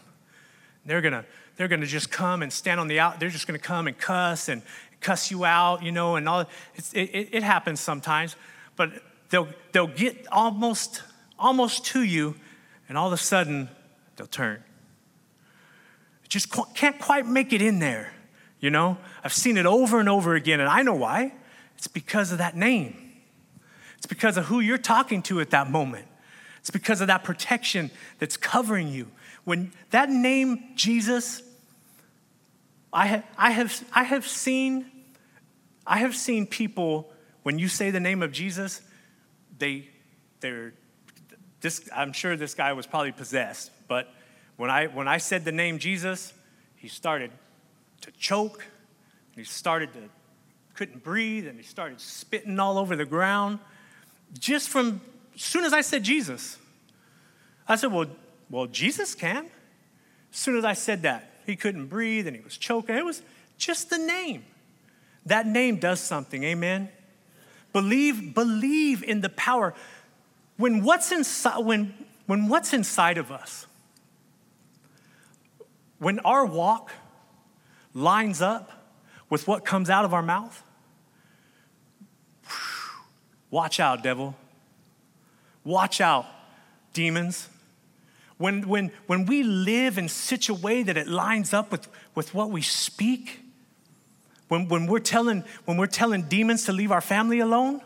They're 0.86 1.01
gonna, 1.01 1.25
they're 1.56 1.67
gonna 1.67 1.86
just 1.86 2.12
come 2.12 2.41
and 2.41 2.51
stand 2.51 2.79
on 2.79 2.88
the 2.88 2.99
out. 2.99 3.19
They're 3.19 3.29
just 3.29 3.47
gonna 3.47 3.60
come 3.60 3.88
and 3.88 3.97
cuss 3.97 4.49
and 4.49 4.62
cuss 4.99 5.32
you 5.32 5.45
out, 5.45 5.84
you 5.84 5.91
know, 5.91 6.15
and 6.15 6.27
all. 6.27 6.41
It, 6.75 6.93
it, 6.93 7.29
it 7.32 7.43
happens 7.43 7.79
sometimes, 7.79 8.36
but 8.75 8.91
they'll, 9.29 9.49
they'll 9.71 9.88
get 9.88 10.27
almost 10.32 11.03
almost 11.38 11.86
to 11.86 12.03
you, 12.03 12.36
and 12.88 12.97
all 12.97 13.08
of 13.08 13.13
a 13.13 13.17
sudden 13.17 13.69
they'll 14.15 14.27
turn. 14.27 14.63
Just 16.29 16.47
can't 16.73 16.97
quite 16.99 17.27
make 17.27 17.53
it 17.53 17.62
in 17.62 17.79
there, 17.79 18.13
you 18.63 18.69
know? 18.69 18.97
I've 19.26 19.34
seen 19.34 19.58
it 19.58 19.65
over 19.65 19.99
and 19.99 20.08
over 20.08 20.36
again, 20.36 20.62
and 20.62 20.69
I 20.69 20.84
know 20.84 20.93
why. 20.93 21.34
It's 21.78 21.89
because 21.89 22.32
of 22.32 22.38
that 22.38 22.56
name. 22.56 22.95
It's 23.97 24.06
because 24.06 24.38
of 24.38 24.45
who 24.45 24.62
you're 24.62 24.78
talking 24.78 25.21
to 25.23 25.41
at 25.41 25.49
that 25.49 25.69
moment. 25.69 26.08
It's 26.60 26.69
because 26.69 27.02
of 27.02 27.08
that 27.08 27.26
protection 27.26 27.91
that's 28.19 28.38
covering 28.38 28.88
you. 28.88 29.12
When 29.43 29.73
that 29.89 30.10
name, 30.10 30.63
Jesus, 30.76 31.41
I 32.93 33.08
have, 33.08 33.26
I 33.38 33.52
have, 33.52 33.84
I 33.91 34.04
have 34.04 34.26
seen, 34.26 34.89
I 35.86 35.97
have 35.97 36.15
seen 36.15 36.47
people, 36.47 37.12
when 37.43 37.60
you 37.60 37.67
say 37.67 37.91
the 37.91 37.99
name 37.99 38.23
of 38.23 38.32
Jesus, 38.32 38.80
they, 39.60 39.89
they're, 40.39 40.73
this, 41.60 41.89
I'm 41.93 42.13
sure 42.13 42.38
this 42.38 42.54
guy 42.54 42.71
was 42.71 42.88
probably 42.88 43.12
possessed, 43.12 43.71
but 43.89 44.08
when 44.56 44.69
I, 44.69 44.88
when 44.88 45.10
I 45.10 45.17
said 45.17 45.43
the 45.43 45.52
name 45.52 45.80
Jesus, 45.80 46.32
he 46.78 46.88
started 46.88 47.30
to 48.03 48.11
choke, 48.11 48.65
And 49.33 49.37
he 49.37 49.43
started 49.43 49.93
to, 49.93 49.99
couldn't 50.75 51.03
breathe, 51.03 51.47
and 51.47 51.57
he 51.57 51.63
started 51.63 51.99
spitting 51.99 52.59
all 52.59 52.77
over 52.77 52.95
the 52.95 53.05
ground. 53.05 53.59
Just 54.37 54.69
from, 54.69 55.01
as 55.35 55.41
soon 55.41 55.63
as 55.63 55.73
I 55.73 55.81
said 55.81 56.03
Jesus, 56.03 56.57
I 57.67 57.75
said, 57.75 57.91
well, 57.91 58.07
well, 58.49 58.67
Jesus 58.67 59.15
can. 59.15 59.45
As 60.31 60.37
soon 60.37 60.57
as 60.57 60.65
I 60.65 60.73
said 60.73 61.03
that, 61.03 61.31
he 61.45 61.55
couldn't 61.55 61.87
breathe 61.87 62.27
and 62.27 62.35
he 62.35 62.41
was 62.41 62.57
choking. 62.57 62.95
It 62.95 63.05
was 63.05 63.21
just 63.57 63.89
the 63.89 63.97
name. 63.97 64.43
That 65.25 65.47
name 65.47 65.77
does 65.77 65.99
something, 65.99 66.43
amen? 66.43 66.89
Believe, 67.71 68.33
believe 68.33 69.03
in 69.03 69.21
the 69.21 69.29
power. 69.29 69.73
When 70.57 70.83
what's 70.83 71.11
inside, 71.11 71.59
when, 71.59 71.93
when 72.27 72.47
what's 72.47 72.73
inside 72.73 73.17
of 73.17 73.31
us, 73.31 73.65
when 75.99 76.19
our 76.19 76.45
walk 76.45 76.91
lines 77.93 78.41
up 78.41 78.71
with 79.29 79.47
what 79.47 79.65
comes 79.65 79.89
out 79.89 80.06
of 80.06 80.13
our 80.13 80.21
mouth, 80.21 80.63
watch 83.49 83.79
out, 83.79 84.03
devil. 84.03 84.36
Watch 85.63 86.01
out, 86.01 86.25
demons. 86.93 87.49
When, 88.38 88.67
when, 88.67 88.91
when 89.08 89.25
we 89.25 89.43
live 89.43 89.97
in 89.97 90.10
such 90.10 90.49
a 90.49 90.53
way 90.53 90.84
that 90.84 90.97
it 90.97 91.08
lines 91.08 91.53
up 91.53 91.71
with, 91.71 91.88
with 92.15 92.34
what 92.34 92.49
we 92.49 92.62
speak, 92.62 93.39
when, 94.49 94.67
when, 94.67 94.88
we're 94.88 94.99
telling, 94.99 95.43
when 95.65 95.77
we're 95.77 95.88
telling 95.88 96.23
demons 96.23 96.65
to 96.65 96.73
leave 96.73 96.91
our 96.91 97.01
family 97.01 97.39
alone, 97.39 97.82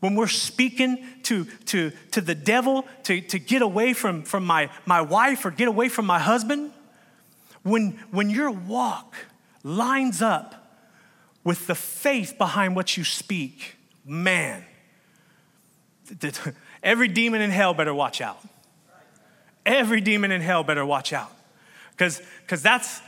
when 0.00 0.14
we're 0.14 0.26
speaking 0.26 1.02
to, 1.22 1.46
to, 1.66 1.90
to 2.10 2.20
the 2.20 2.34
devil 2.34 2.84
to, 3.04 3.22
to 3.22 3.38
get 3.38 3.62
away 3.62 3.94
from, 3.94 4.22
from 4.22 4.44
my, 4.44 4.68
my 4.84 5.00
wife 5.00 5.46
or 5.46 5.50
get 5.50 5.68
away 5.68 5.88
from 5.88 6.04
my 6.04 6.18
husband, 6.18 6.72
when, 7.64 7.92
when 8.10 8.30
your 8.30 8.50
walk 8.50 9.16
lines 9.62 10.22
up 10.22 10.54
with 11.42 11.66
the 11.66 11.74
faith 11.74 12.38
behind 12.38 12.76
what 12.76 12.96
you 12.96 13.04
speak, 13.04 13.76
man, 14.04 14.64
every 16.82 17.08
demon 17.08 17.40
in 17.40 17.50
hell 17.50 17.74
better 17.74 17.94
watch 17.94 18.20
out. 18.20 18.38
Every 19.66 20.02
demon 20.02 20.30
in 20.30 20.42
hell 20.42 20.62
better 20.62 20.84
watch 20.84 21.12
out. 21.12 21.32
Because 21.90 22.20
that's 22.62 23.00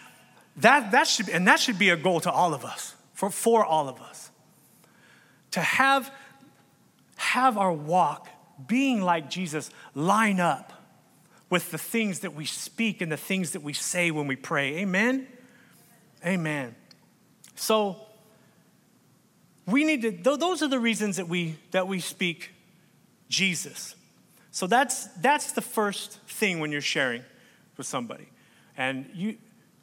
that 0.59 0.93
that 0.93 1.07
should 1.07 1.29
and 1.29 1.47
that 1.47 1.61
should 1.61 1.79
be 1.79 1.91
a 1.91 1.97
goal 1.97 2.21
to 2.21 2.31
all 2.31 2.55
of 2.55 2.65
us, 2.65 2.95
for, 3.13 3.31
for 3.31 3.65
all 3.65 3.89
of 3.89 4.01
us. 4.01 4.31
To 5.51 5.61
have 5.61 6.11
have 7.17 7.59
our 7.59 7.73
walk 7.73 8.29
being 8.67 9.03
like 9.03 9.29
Jesus 9.29 9.71
line 9.95 10.41
up 10.41 10.73
with 11.49 11.71
the 11.71 11.79
things 11.79 12.21
that 12.21 12.35
we 12.35 12.45
speak 12.45 13.01
and 13.01 13.11
the 13.11 13.17
things 13.17 13.53
that 13.53 13.63
we 13.63 13.73
say 13.73 14.11
when 14.11 14.27
we 14.27 14.37
pray. 14.37 14.79
Amen. 14.79 15.27
Amen. 16.25 16.75
So 17.55 17.97
we 19.67 19.85
need 19.85 20.03
to 20.03 20.37
those 20.37 20.63
are 20.63 20.69
the 20.69 20.81
reasons 20.81 21.17
that 21.17 21.29
we 21.29 21.57
that 21.71 21.87
we 21.87 22.01
speak 22.01 22.51
Jesus. 23.29 23.95
So 24.51 24.67
that's, 24.67 25.05
that's 25.21 25.53
the 25.53 25.61
first 25.61 26.19
thing 26.23 26.61
when 26.61 26.73
you're 26.73 26.81
sharing 26.81 27.23
with 27.77 27.87
somebody. 27.87 28.29
And 28.77 29.07
you, 29.13 29.37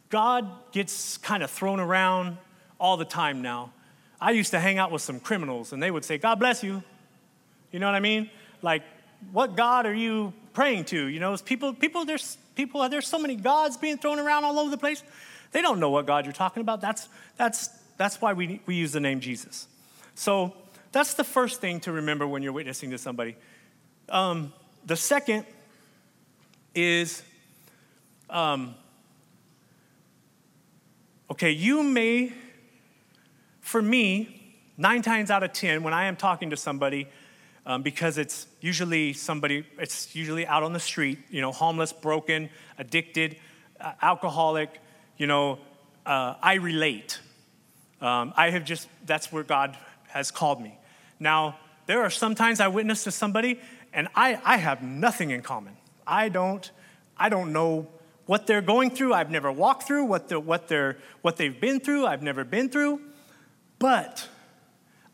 God 0.09 0.49
gets 0.71 1.17
kind 1.17 1.43
of 1.43 1.51
thrown 1.51 1.79
around 1.79 2.37
all 2.79 2.97
the 2.97 3.05
time 3.05 3.41
now. 3.41 3.71
I 4.19 4.31
used 4.31 4.51
to 4.51 4.59
hang 4.59 4.79
out 4.79 4.91
with 4.91 5.01
some 5.01 5.19
criminals 5.19 5.73
and 5.73 5.83
they 5.83 5.91
would 5.91 6.05
say, 6.05 6.17
God 6.17 6.39
bless 6.39 6.63
you. 6.63 6.81
You 7.71 7.79
know 7.79 7.85
what 7.85 7.95
I 7.95 7.99
mean? 7.99 8.29
Like, 8.61 8.83
what 9.31 9.55
God 9.55 9.85
are 9.85 9.93
you 9.93 10.33
praying 10.53 10.85
to? 10.85 11.07
You 11.07 11.19
know, 11.19 11.35
people, 11.37 11.73
people, 11.73 12.05
there's 12.05 12.37
people, 12.55 12.87
there's 12.89 13.07
so 13.07 13.19
many 13.19 13.35
gods 13.35 13.77
being 13.77 13.97
thrown 13.97 14.19
around 14.19 14.43
all 14.43 14.59
over 14.59 14.69
the 14.69 14.77
place. 14.77 15.03
They 15.51 15.61
don't 15.61 15.79
know 15.79 15.89
what 15.89 16.05
God 16.05 16.25
you're 16.25 16.33
talking 16.33 16.61
about. 16.61 16.81
That's, 16.81 17.07
that's, 17.37 17.67
that's 17.97 18.21
why 18.21 18.33
we, 18.33 18.61
we 18.65 18.75
use 18.75 18.91
the 18.91 18.99
name 18.99 19.19
Jesus. 19.19 19.67
So 20.15 20.53
that's 20.91 21.13
the 21.13 21.23
first 21.23 21.61
thing 21.61 21.79
to 21.81 21.91
remember 21.91 22.27
when 22.27 22.43
you're 22.43 22.53
witnessing 22.53 22.91
to 22.91 22.97
somebody. 22.97 23.35
Um, 24.09 24.53
the 24.85 24.95
second 24.95 25.45
is 26.75 27.23
um, 28.29 28.75
okay, 31.29 31.51
you 31.51 31.83
may, 31.83 32.33
for 33.61 33.81
me, 33.81 34.55
nine 34.77 35.01
times 35.01 35.31
out 35.31 35.43
of 35.43 35.53
10, 35.53 35.83
when 35.83 35.93
I 35.93 36.05
am 36.05 36.15
talking 36.15 36.49
to 36.49 36.57
somebody, 36.57 37.07
um, 37.65 37.81
because 37.81 38.17
it's 38.17 38.47
usually 38.61 39.13
somebody, 39.13 39.65
it's 39.79 40.15
usually 40.15 40.45
out 40.45 40.63
on 40.63 40.73
the 40.73 40.79
street, 40.79 41.19
you 41.29 41.41
know, 41.41 41.51
homeless, 41.51 41.93
broken, 41.93 42.49
addicted, 42.77 43.37
uh, 43.79 43.93
alcoholic, 44.01 44.69
you 45.17 45.27
know, 45.27 45.59
uh, 46.05 46.35
I 46.41 46.55
relate. 46.55 47.19
Um, 48.01 48.33
I 48.35 48.49
have 48.49 48.65
just, 48.65 48.87
that's 49.05 49.31
where 49.31 49.43
God 49.43 49.77
has 50.09 50.31
called 50.31 50.61
me. 50.61 50.77
Now, 51.19 51.57
there 51.85 52.01
are 52.03 52.09
sometimes 52.09 52.59
I 52.59 52.67
witness 52.67 53.05
to 53.05 53.11
somebody 53.11 53.59
and 53.93 54.07
I, 54.15 54.39
I 54.43 54.57
have 54.57 54.81
nothing 54.81 55.31
in 55.31 55.41
common. 55.41 55.77
I 56.05 56.29
don't, 56.29 56.69
I 57.15 57.29
don't 57.29 57.53
know 57.53 57.87
what 58.25 58.47
they're 58.47 58.61
going 58.61 58.89
through. 58.89 59.13
I've 59.13 59.31
never 59.31 59.51
walked 59.51 59.83
through 59.83 60.05
what, 60.05 60.27
the, 60.29 60.39
what, 60.39 60.67
they're, 60.67 60.97
what 61.21 61.37
they've 61.37 61.59
been 61.59 61.79
through. 61.79 62.05
I've 62.05 62.23
never 62.23 62.43
been 62.43 62.69
through. 62.69 63.01
But 63.79 64.27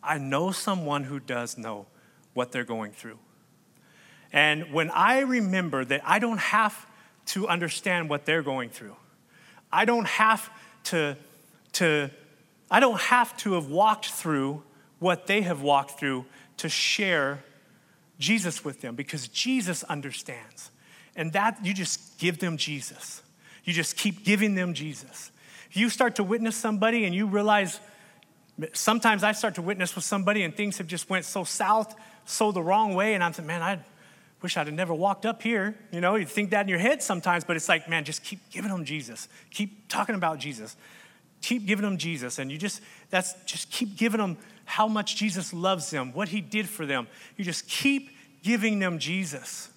I 0.01 0.17
know 0.17 0.51
someone 0.51 1.03
who 1.03 1.19
does 1.19 1.57
know 1.57 1.87
what 2.33 2.51
they're 2.51 2.63
going 2.63 2.91
through. 2.91 3.19
And 4.31 4.71
when 4.71 4.89
I 4.91 5.19
remember 5.21 5.83
that 5.85 6.01
I 6.05 6.19
don't 6.19 6.39
have 6.39 6.85
to 7.27 7.47
understand 7.47 8.09
what 8.09 8.25
they're 8.25 8.43
going 8.43 8.69
through, 8.69 8.95
I 9.71 9.85
don't 9.85 10.07
have 10.07 10.49
to, 10.85 11.17
to 11.73 12.09
I 12.71 12.79
don't 12.79 12.99
have 12.99 13.35
to 13.37 13.53
have 13.53 13.67
walked 13.67 14.07
through 14.07 14.63
what 14.99 15.27
they 15.27 15.41
have 15.41 15.61
walked 15.61 15.99
through 15.99 16.25
to 16.57 16.69
share 16.69 17.43
Jesus 18.19 18.63
with 18.65 18.81
them 18.81 18.95
because 18.95 19.27
Jesus 19.27 19.83
understands. 19.83 20.71
And 21.15 21.33
that 21.33 21.65
you 21.65 21.73
just 21.73 22.19
give 22.19 22.39
them 22.39 22.57
Jesus. 22.57 23.23
You 23.63 23.73
just 23.73 23.97
keep 23.97 24.23
giving 24.23 24.55
them 24.55 24.73
Jesus. 24.73 25.31
You 25.71 25.89
start 25.89 26.15
to 26.15 26.23
witness 26.23 26.55
somebody 26.55 27.05
and 27.05 27.15
you 27.15 27.27
realize 27.27 27.79
sometimes 28.73 29.23
I 29.23 29.31
start 29.31 29.55
to 29.55 29.61
witness 29.61 29.95
with 29.95 30.03
somebody 30.03 30.43
and 30.43 30.55
things 30.55 30.77
have 30.77 30.87
just 30.87 31.09
went 31.09 31.25
so 31.25 31.43
south, 31.43 31.95
so 32.29 32.51
the 32.51 32.61
wrong 32.61 32.93
way, 32.93 33.15
and 33.15 33.23
I'm 33.23 33.33
thinking, 33.33 33.47
man, 33.47 33.63
I 33.63 33.79
wish 34.43 34.55
I'd 34.55 34.67
have 34.67 34.75
never 34.75 34.93
walked 34.93 35.25
up 35.25 35.41
here. 35.41 35.75
You 35.91 35.99
know, 35.99 36.13
you 36.13 36.27
think 36.27 36.51
that 36.51 36.61
in 36.61 36.67
your 36.67 36.77
head 36.77 37.01
sometimes, 37.01 37.43
but 37.43 37.55
it's 37.55 37.67
like, 37.67 37.89
man, 37.89 38.05
just 38.05 38.23
keep 38.23 38.39
giving 38.51 38.69
them 38.69 38.85
Jesus. 38.85 39.27
Keep 39.49 39.89
talking 39.89 40.13
about 40.13 40.37
Jesus. 40.37 40.77
Keep 41.41 41.65
giving 41.65 41.83
them 41.83 41.97
Jesus. 41.97 42.37
And 42.37 42.51
you 42.51 42.59
just, 42.59 42.81
that's 43.09 43.33
just 43.45 43.71
keep 43.71 43.97
giving 43.97 44.19
them 44.19 44.37
how 44.65 44.87
much 44.87 45.15
Jesus 45.15 45.53
loves 45.53 45.89
them, 45.89 46.13
what 46.13 46.29
he 46.29 46.39
did 46.39 46.69
for 46.69 46.85
them. 46.85 47.07
You 47.35 47.43
just 47.43 47.67
keep 47.67 48.11
giving 48.43 48.77
them 48.77 48.99
Jesus. 48.99 49.69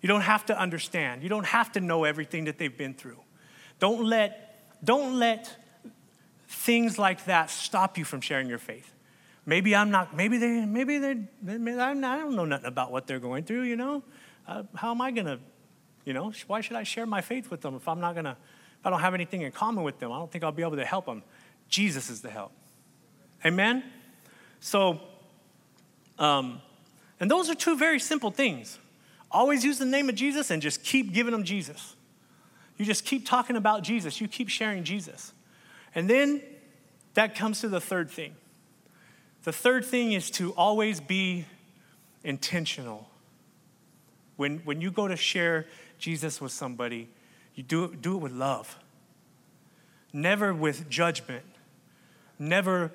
You 0.00 0.08
don't 0.08 0.22
have 0.22 0.44
to 0.46 0.58
understand. 0.58 1.22
You 1.22 1.28
don't 1.28 1.46
have 1.46 1.70
to 1.72 1.80
know 1.80 2.02
everything 2.02 2.44
that 2.46 2.58
they've 2.58 2.76
been 2.76 2.94
through. 2.94 3.20
Don't 3.78 4.04
let, 4.04 4.82
don't 4.82 5.20
let 5.20 5.48
things 6.48 6.98
like 6.98 7.26
that 7.26 7.50
stop 7.50 7.96
you 7.96 8.04
from 8.04 8.20
sharing 8.20 8.48
your 8.48 8.58
faith. 8.58 8.93
Maybe 9.46 9.76
I'm 9.76 9.90
not, 9.90 10.16
maybe 10.16 10.38
they, 10.38 10.64
maybe 10.64 10.98
they, 10.98 11.18
maybe 11.42 11.78
I 11.78 11.92
don't 11.92 12.34
know 12.34 12.46
nothing 12.46 12.66
about 12.66 12.90
what 12.90 13.06
they're 13.06 13.20
going 13.20 13.44
through, 13.44 13.62
you 13.62 13.76
know? 13.76 14.02
Uh, 14.46 14.62
how 14.74 14.90
am 14.90 15.00
I 15.00 15.10
going 15.10 15.26
to, 15.26 15.38
you 16.04 16.12
know, 16.12 16.32
why 16.46 16.60
should 16.60 16.76
I 16.76 16.82
share 16.82 17.06
my 17.06 17.20
faith 17.20 17.50
with 17.50 17.60
them 17.60 17.74
if 17.74 17.86
I'm 17.86 18.00
not 18.00 18.14
going 18.14 18.24
to, 18.24 18.36
if 18.80 18.86
I 18.86 18.90
don't 18.90 19.00
have 19.00 19.14
anything 19.14 19.42
in 19.42 19.52
common 19.52 19.84
with 19.84 19.98
them? 19.98 20.12
I 20.12 20.18
don't 20.18 20.30
think 20.30 20.44
I'll 20.44 20.52
be 20.52 20.62
able 20.62 20.76
to 20.76 20.84
help 20.84 21.06
them. 21.06 21.22
Jesus 21.68 22.08
is 22.08 22.22
the 22.22 22.30
help. 22.30 22.52
Amen? 23.44 23.84
So, 24.60 25.00
um, 26.18 26.62
and 27.20 27.30
those 27.30 27.50
are 27.50 27.54
two 27.54 27.76
very 27.76 27.98
simple 27.98 28.30
things. 28.30 28.78
Always 29.30 29.64
use 29.64 29.78
the 29.78 29.84
name 29.84 30.08
of 30.08 30.14
Jesus 30.14 30.50
and 30.50 30.62
just 30.62 30.82
keep 30.82 31.12
giving 31.12 31.32
them 31.32 31.44
Jesus. 31.44 31.96
You 32.78 32.84
just 32.84 33.04
keep 33.04 33.26
talking 33.26 33.56
about 33.56 33.82
Jesus, 33.82 34.20
you 34.20 34.28
keep 34.28 34.48
sharing 34.48 34.84
Jesus. 34.84 35.32
And 35.94 36.08
then 36.08 36.42
that 37.14 37.34
comes 37.34 37.60
to 37.60 37.68
the 37.68 37.80
third 37.80 38.10
thing. 38.10 38.34
The 39.44 39.52
third 39.52 39.84
thing 39.84 40.12
is 40.12 40.30
to 40.32 40.52
always 40.52 41.00
be 41.00 41.44
intentional. 42.24 43.08
When, 44.36 44.58
when 44.60 44.80
you 44.80 44.90
go 44.90 45.06
to 45.06 45.16
share 45.16 45.66
Jesus 45.98 46.40
with 46.40 46.50
somebody, 46.50 47.08
you 47.54 47.62
do 47.62 47.84
it, 47.84 48.02
do 48.02 48.16
it 48.16 48.18
with 48.18 48.32
love, 48.32 48.78
never 50.12 50.52
with 50.52 50.88
judgment, 50.88 51.44
never. 52.38 52.90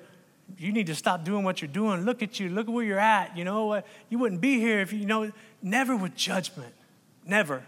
You 0.58 0.72
need 0.72 0.88
to 0.88 0.96
stop 0.96 1.24
doing 1.24 1.44
what 1.44 1.62
you're 1.62 1.70
doing. 1.70 2.04
Look 2.04 2.24
at 2.24 2.40
you. 2.40 2.48
Look 2.48 2.66
at 2.66 2.74
where 2.74 2.84
you're 2.84 2.98
at. 2.98 3.36
You 3.36 3.44
know, 3.44 3.66
what? 3.66 3.86
you 4.08 4.18
wouldn't 4.18 4.40
be 4.40 4.58
here 4.58 4.80
if 4.80 4.92
you, 4.92 4.98
you 4.98 5.06
know, 5.06 5.30
never 5.62 5.94
with 5.94 6.16
judgment. 6.16 6.74
Never. 7.24 7.62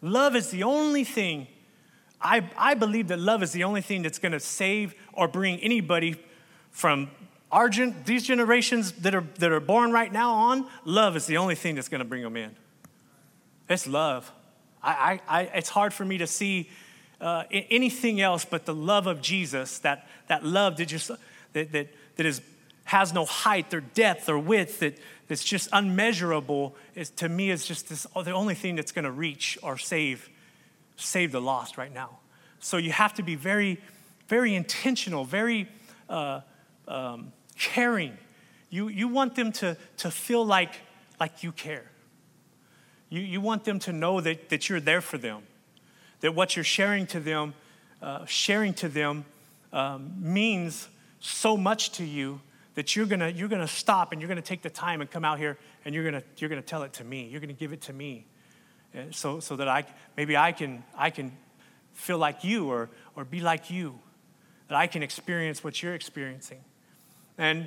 Love 0.00 0.34
is 0.34 0.50
the 0.50 0.64
only 0.64 1.04
thing, 1.04 1.46
I, 2.20 2.50
I 2.58 2.74
believe 2.74 3.06
that 3.08 3.20
love 3.20 3.44
is 3.44 3.52
the 3.52 3.62
only 3.62 3.82
thing 3.82 4.02
that's 4.02 4.18
going 4.18 4.32
to 4.32 4.40
save 4.40 4.96
or 5.12 5.28
bring 5.28 5.60
anybody 5.60 6.16
from 6.72 7.08
our 7.52 7.68
gen, 7.68 7.94
these 8.06 8.24
generations 8.24 8.92
that 8.92 9.14
are, 9.14 9.26
that 9.38 9.52
are 9.52 9.60
born 9.60 9.92
right 9.92 10.10
now 10.10 10.32
on. 10.32 10.66
Love 10.84 11.16
is 11.16 11.26
the 11.26 11.36
only 11.36 11.54
thing 11.54 11.74
that's 11.74 11.88
going 11.88 12.00
to 12.00 12.04
bring 12.04 12.22
them 12.22 12.36
in. 12.36 12.56
It's 13.68 13.86
love. 13.86 14.32
I, 14.82 15.20
I, 15.28 15.40
I, 15.40 15.42
it's 15.54 15.68
hard 15.68 15.92
for 15.94 16.04
me 16.04 16.18
to 16.18 16.26
see 16.26 16.70
uh, 17.20 17.44
anything 17.50 18.20
else 18.20 18.44
but 18.44 18.66
the 18.66 18.74
love 18.74 19.06
of 19.06 19.20
Jesus, 19.20 19.78
that, 19.80 20.08
that 20.26 20.44
love 20.44 20.78
that, 20.78 20.86
just, 20.86 21.10
that, 21.52 21.70
that, 21.72 21.88
that 22.16 22.26
is, 22.26 22.40
has 22.84 23.12
no 23.12 23.24
height 23.24 23.72
or 23.72 23.80
depth 23.80 24.28
or 24.28 24.38
width, 24.38 24.80
that, 24.80 24.96
that's 25.28 25.44
just 25.44 25.68
unmeasurable, 25.72 26.74
is, 26.94 27.10
to 27.10 27.28
me 27.28 27.50
is 27.50 27.64
just 27.64 27.88
this, 27.88 28.06
oh, 28.16 28.22
the 28.22 28.32
only 28.32 28.54
thing 28.54 28.76
that's 28.76 28.92
going 28.92 29.04
to 29.04 29.12
reach 29.12 29.56
or 29.62 29.78
save, 29.78 30.28
save 30.96 31.32
the 31.32 31.40
lost 31.40 31.76
right 31.76 31.92
now. 31.92 32.18
So 32.60 32.76
you 32.76 32.92
have 32.92 33.14
to 33.14 33.22
be 33.22 33.34
very, 33.34 33.80
very 34.28 34.54
intentional, 34.54 35.24
very 35.24 35.68
uh, 36.08 36.40
um, 36.88 37.32
caring. 37.62 38.18
You, 38.70 38.88
you 38.88 39.06
want 39.06 39.36
them 39.36 39.52
to, 39.52 39.76
to 39.98 40.10
feel 40.10 40.44
like, 40.44 40.74
like 41.20 41.44
you 41.44 41.52
care. 41.52 41.84
You, 43.08 43.20
you 43.20 43.40
want 43.40 43.64
them 43.64 43.78
to 43.80 43.92
know 43.92 44.20
that, 44.20 44.48
that 44.48 44.68
you're 44.68 44.80
there 44.80 45.00
for 45.00 45.16
them, 45.16 45.42
that 46.20 46.34
what 46.34 46.56
you're 46.56 46.64
sharing 46.64 47.06
to 47.08 47.20
them, 47.20 47.54
uh, 48.02 48.26
sharing 48.26 48.74
to 48.74 48.88
them 48.88 49.24
um, 49.72 50.12
means 50.18 50.88
so 51.20 51.56
much 51.56 51.92
to 51.92 52.04
you 52.04 52.40
that 52.74 52.96
you're 52.96 53.06
gonna, 53.06 53.28
you're 53.28 53.48
gonna 53.48 53.68
stop 53.68 54.10
and 54.10 54.20
you're 54.20 54.28
gonna 54.28 54.42
take 54.42 54.62
the 54.62 54.70
time 54.70 55.00
and 55.00 55.10
come 55.10 55.24
out 55.24 55.38
here 55.38 55.56
and 55.84 55.94
you're 55.94 56.04
gonna, 56.04 56.22
you're 56.38 56.50
gonna 56.50 56.62
tell 56.62 56.82
it 56.82 56.94
to 56.94 57.04
me. 57.04 57.28
You're 57.28 57.40
gonna 57.40 57.52
give 57.52 57.72
it 57.72 57.82
to 57.82 57.92
me. 57.92 58.26
And 58.94 59.14
so, 59.14 59.38
so 59.40 59.56
that 59.56 59.68
I, 59.68 59.84
maybe 60.16 60.36
I 60.36 60.52
can, 60.52 60.82
I 60.96 61.10
can 61.10 61.32
feel 61.92 62.18
like 62.18 62.42
you 62.42 62.70
or, 62.70 62.90
or 63.14 63.24
be 63.24 63.40
like 63.40 63.70
you, 63.70 63.98
that 64.68 64.76
I 64.76 64.86
can 64.86 65.02
experience 65.02 65.62
what 65.62 65.80
you're 65.82 65.94
experiencing. 65.94 66.64
And 67.42 67.66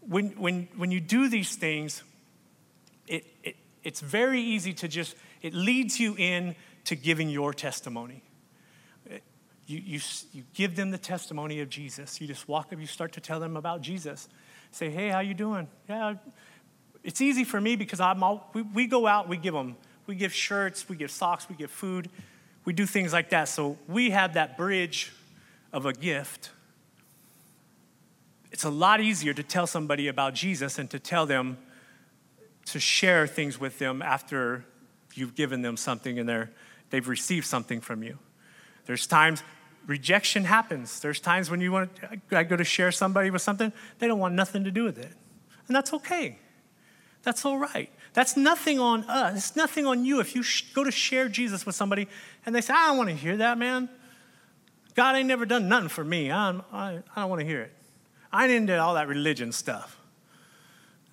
when, 0.00 0.30
when, 0.30 0.66
when 0.76 0.90
you 0.90 0.98
do 0.98 1.28
these 1.28 1.56
things, 1.56 2.02
it, 3.06 3.26
it, 3.42 3.56
it's 3.82 4.00
very 4.00 4.40
easy 4.40 4.72
to 4.72 4.88
just, 4.88 5.14
it 5.42 5.52
leads 5.52 6.00
you 6.00 6.14
in 6.16 6.56
to 6.84 6.96
giving 6.96 7.28
your 7.28 7.52
testimony. 7.52 8.22
You, 9.66 9.78
you, 9.84 10.00
you 10.32 10.44
give 10.54 10.74
them 10.74 10.90
the 10.90 10.96
testimony 10.96 11.60
of 11.60 11.68
Jesus. 11.68 12.18
You 12.18 12.26
just 12.26 12.48
walk 12.48 12.72
up, 12.72 12.80
you 12.80 12.86
start 12.86 13.12
to 13.12 13.20
tell 13.20 13.40
them 13.40 13.58
about 13.58 13.82
Jesus. 13.82 14.26
Say, 14.70 14.88
hey, 14.88 15.10
how 15.10 15.20
you 15.20 15.34
doing? 15.34 15.68
Yeah, 15.86 16.14
it's 17.02 17.20
easy 17.20 17.44
for 17.44 17.60
me 17.60 17.76
because 17.76 18.00
I'm 18.00 18.22
all, 18.22 18.48
we, 18.54 18.62
we 18.62 18.86
go 18.86 19.06
out, 19.06 19.28
we 19.28 19.36
give 19.36 19.52
them, 19.52 19.76
we 20.06 20.14
give 20.14 20.32
shirts, 20.32 20.88
we 20.88 20.96
give 20.96 21.10
socks, 21.10 21.46
we 21.46 21.56
give 21.56 21.70
food, 21.70 22.08
we 22.64 22.72
do 22.72 22.86
things 22.86 23.12
like 23.12 23.28
that. 23.30 23.50
So 23.50 23.76
we 23.86 24.10
have 24.10 24.32
that 24.32 24.56
bridge 24.56 25.12
of 25.74 25.84
a 25.84 25.92
gift. 25.92 26.52
It's 28.54 28.62
a 28.62 28.70
lot 28.70 29.00
easier 29.00 29.34
to 29.34 29.42
tell 29.42 29.66
somebody 29.66 30.06
about 30.06 30.32
Jesus 30.32 30.78
and 30.78 30.88
to 30.90 31.00
tell 31.00 31.26
them 31.26 31.58
to 32.66 32.78
share 32.78 33.26
things 33.26 33.58
with 33.58 33.80
them 33.80 34.00
after 34.00 34.64
you've 35.12 35.34
given 35.34 35.62
them 35.62 35.76
something 35.76 36.20
and 36.20 36.28
they're, 36.28 36.52
they've 36.90 37.08
received 37.08 37.48
something 37.48 37.80
from 37.80 38.04
you. 38.04 38.16
There's 38.86 39.08
times 39.08 39.42
rejection 39.88 40.44
happens. 40.44 41.00
There's 41.00 41.18
times 41.18 41.50
when 41.50 41.60
you 41.60 41.72
want 41.72 41.90
I 42.30 42.44
go 42.44 42.54
to 42.54 42.62
share 42.62 42.92
somebody 42.92 43.28
with 43.28 43.42
something, 43.42 43.72
they 43.98 44.06
don't 44.06 44.20
want 44.20 44.36
nothing 44.36 44.62
to 44.62 44.70
do 44.70 44.84
with 44.84 44.98
it. 44.98 45.12
And 45.66 45.74
that's 45.74 45.92
okay. 45.92 46.38
That's 47.24 47.44
all 47.44 47.58
right. 47.58 47.90
That's 48.12 48.36
nothing 48.36 48.78
on 48.78 49.02
us. 49.10 49.36
It's 49.36 49.56
nothing 49.56 49.84
on 49.84 50.04
you 50.04 50.20
if 50.20 50.36
you 50.36 50.44
sh- 50.44 50.72
go 50.72 50.84
to 50.84 50.92
share 50.92 51.28
Jesus 51.28 51.66
with 51.66 51.74
somebody 51.74 52.06
and 52.46 52.54
they 52.54 52.60
say, 52.60 52.72
I 52.72 52.86
don't 52.86 52.98
want 52.98 53.10
to 53.10 53.16
hear 53.16 53.36
that, 53.38 53.58
man. 53.58 53.88
God 54.94 55.16
ain't 55.16 55.26
never 55.26 55.44
done 55.44 55.68
nothing 55.68 55.88
for 55.88 56.04
me. 56.04 56.30
I, 56.30 56.50
I, 56.72 57.00
I 57.16 57.20
don't 57.22 57.30
want 57.30 57.40
to 57.40 57.46
hear 57.46 57.62
it. 57.62 57.72
I 58.34 58.48
didn't 58.48 58.66
do 58.66 58.76
all 58.76 58.94
that 58.94 59.06
religion 59.06 59.52
stuff. 59.52 59.96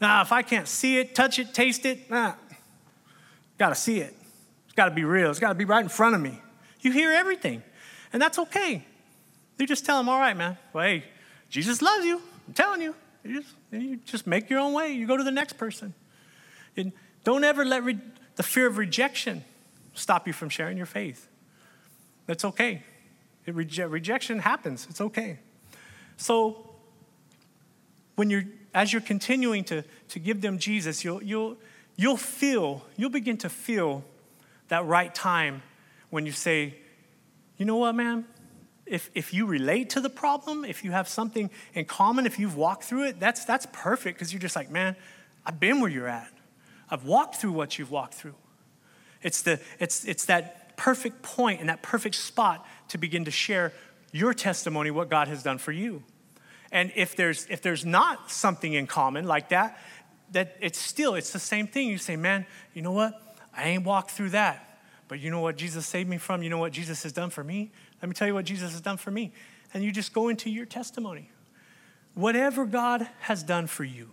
Now, 0.02 0.24
if 0.24 0.32
I 0.32 0.42
can't 0.42 0.68
see 0.68 0.98
it, 0.98 1.14
touch 1.14 1.38
it, 1.38 1.54
taste 1.54 1.86
it, 1.86 2.10
nah, 2.10 2.34
got 3.60 3.70
to 3.70 3.76
see 3.76 4.00
it. 4.00 4.16
It's 4.66 4.74
got 4.74 4.86
to 4.86 4.92
be 4.92 5.04
real. 5.04 5.30
It's 5.30 5.40
got 5.40 5.50
to 5.50 5.56
be 5.56 5.66
right 5.66 5.84
in 5.84 5.90
front 5.90 6.16
of 6.16 6.22
me. 6.22 6.42
You 6.80 6.92
hear 6.92 7.12
everything, 7.12 7.62
and 8.12 8.20
that's 8.20 8.40
okay. 8.40 8.84
You 9.60 9.68
just 9.68 9.86
tell 9.86 9.98
them, 10.00 10.10
all 10.10 10.20
right, 10.20 10.36
man. 10.36 10.58
Well, 10.74 10.84
hey, 10.84 11.04
Jesus 11.48 11.84
loves 11.84 12.04
you. 12.04 12.20
I'm 12.48 12.54
telling 12.56 12.82
you. 12.82 12.96
You 13.24 13.42
just, 13.42 13.56
you 13.72 13.98
just 13.98 14.26
make 14.26 14.50
your 14.50 14.60
own 14.60 14.74
way. 14.74 14.92
You 14.94 15.06
go 15.06 15.16
to 15.16 15.24
the 15.24 15.30
next 15.30 15.54
person. 15.54 15.94
And 16.76 16.92
don't 17.24 17.44
ever 17.44 17.64
let 17.64 17.84
re- 17.84 18.00
the 18.36 18.42
fear 18.42 18.66
of 18.66 18.80
rejection 18.80 19.44
stop 19.94 20.26
you 20.26 20.34
from 20.34 20.50
sharing 20.50 20.76
your 20.76 20.88
faith. 20.88 21.28
That's 22.26 22.44
okay. 22.46 22.82
Reje- 23.48 23.92
rejection 23.92 24.40
happens. 24.40 24.88
It's 24.90 25.02
okay. 25.02 25.38
So 26.18 26.71
when 28.22 28.30
you're 28.30 28.46
as 28.72 28.94
you're 28.94 29.02
continuing 29.02 29.64
to, 29.64 29.84
to 30.10 30.20
give 30.20 30.42
them 30.42 30.60
Jesus, 30.60 31.04
you'll, 31.04 31.24
you'll, 31.24 31.58
you'll 31.96 32.18
feel, 32.18 32.86
you'll 32.96 33.10
begin 33.10 33.36
to 33.38 33.50
feel 33.50 34.04
that 34.68 34.86
right 34.86 35.12
time 35.14 35.64
when 36.12 36.28
you 36.28 36.32
say, 36.32 36.76
you 37.58 37.66
know 37.66 37.78
what, 37.78 37.96
man? 37.96 38.26
If, 38.86 39.10
if 39.16 39.34
you 39.34 39.48
relate 39.48 39.90
to 39.90 40.02
the 40.02 40.10
problem, 40.10 40.64
if 40.64 40.84
you 40.84 40.92
have 40.92 41.08
something 41.08 41.50
in 41.74 41.86
common, 41.86 42.28
if 42.28 42.38
you've 42.38 42.56
walked 42.56 42.84
through 42.84 43.06
it, 43.08 43.20
that's, 43.20 43.44
that's 43.44 43.66
perfect 43.72 44.20
because 44.20 44.32
you're 44.32 44.40
just 44.40 44.56
like, 44.56 44.70
man, 44.70 44.96
I've 45.44 45.60
been 45.60 45.82
where 45.82 45.90
you're 45.90 46.08
at. 46.08 46.32
I've 46.92 47.06
walked 47.06 47.38
through 47.38 47.54
what 47.54 47.80
you've 47.80 47.92
walked 47.92 48.14
through. 48.14 48.36
It's, 49.24 49.42
the, 49.42 49.60
it's, 49.80 50.06
it's 50.06 50.26
that 50.26 50.78
perfect 50.78 51.24
point 51.24 51.60
and 51.60 51.70
that 51.70 51.82
perfect 51.82 52.16
spot 52.16 52.68
to 52.90 53.00
begin 53.00 53.26
to 53.26 53.32
share 53.32 53.74
your 54.12 54.36
testimony, 54.36 54.92
what 54.92 55.10
God 55.10 55.28
has 55.28 55.42
done 55.42 55.58
for 55.58 55.72
you. 55.72 56.04
And 56.72 56.92
if 56.96 57.16
there's 57.16 57.46
if 57.50 57.62
there's 57.62 57.86
not 57.86 58.32
something 58.32 58.74
in 58.74 58.88
common 58.88 59.26
like 59.26 59.50
that, 59.50 59.78
that 60.32 60.56
it's 60.62 60.80
still 60.80 61.16
it's 61.16 61.32
the 61.32 61.40
same 61.40 61.68
thing. 61.68 61.88
You 61.88 61.98
say, 61.98 62.16
man, 62.16 62.46
you 62.74 62.82
know 62.82 62.92
what? 62.92 63.22
I 63.56 63.70
ain't 63.70 63.84
walked 63.84 64.12
through 64.12 64.30
that. 64.30 64.80
But 65.08 65.20
you 65.20 65.30
know 65.30 65.42
what 65.42 65.58
Jesus 65.58 65.86
saved 65.86 66.10
me 66.10 66.18
from? 66.18 66.42
You 66.42 66.50
know 66.50 66.58
what 66.58 66.72
Jesus 66.72 67.04
has 67.04 67.12
done 67.12 67.30
for 67.30 67.44
me? 67.44 67.72
Let 68.02 68.08
me 68.08 68.16
tell 68.16 68.28
you 68.28 68.34
what 68.34 68.46
Jesus 68.46 68.72
has 68.72 68.80
done 68.80 68.96
for 68.96 69.12
me. 69.12 69.34
And 69.74 69.84
you 69.84 69.92
just 69.92 70.14
go 70.14 70.30
into 70.30 70.50
your 70.50 70.66
testimony. 70.66 71.30
Whatever 72.14 72.66
God 72.66 73.08
has 73.20 73.44
done 73.44 73.68
for 73.68 73.84
you, 73.84 74.10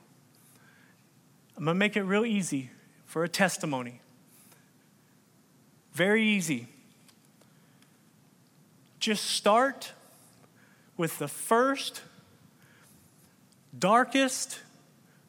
I'm 1.56 1.64
gonna 1.64 1.78
make 1.78 1.96
it 1.96 2.02
real 2.02 2.24
easy 2.24 2.70
for 3.06 3.24
a 3.24 3.28
testimony. 3.28 4.00
Very 5.92 6.24
easy. 6.24 6.68
Just 9.00 9.24
start 9.24 9.92
with 10.96 11.18
the 11.18 11.28
first 11.28 12.02
darkest 13.78 14.60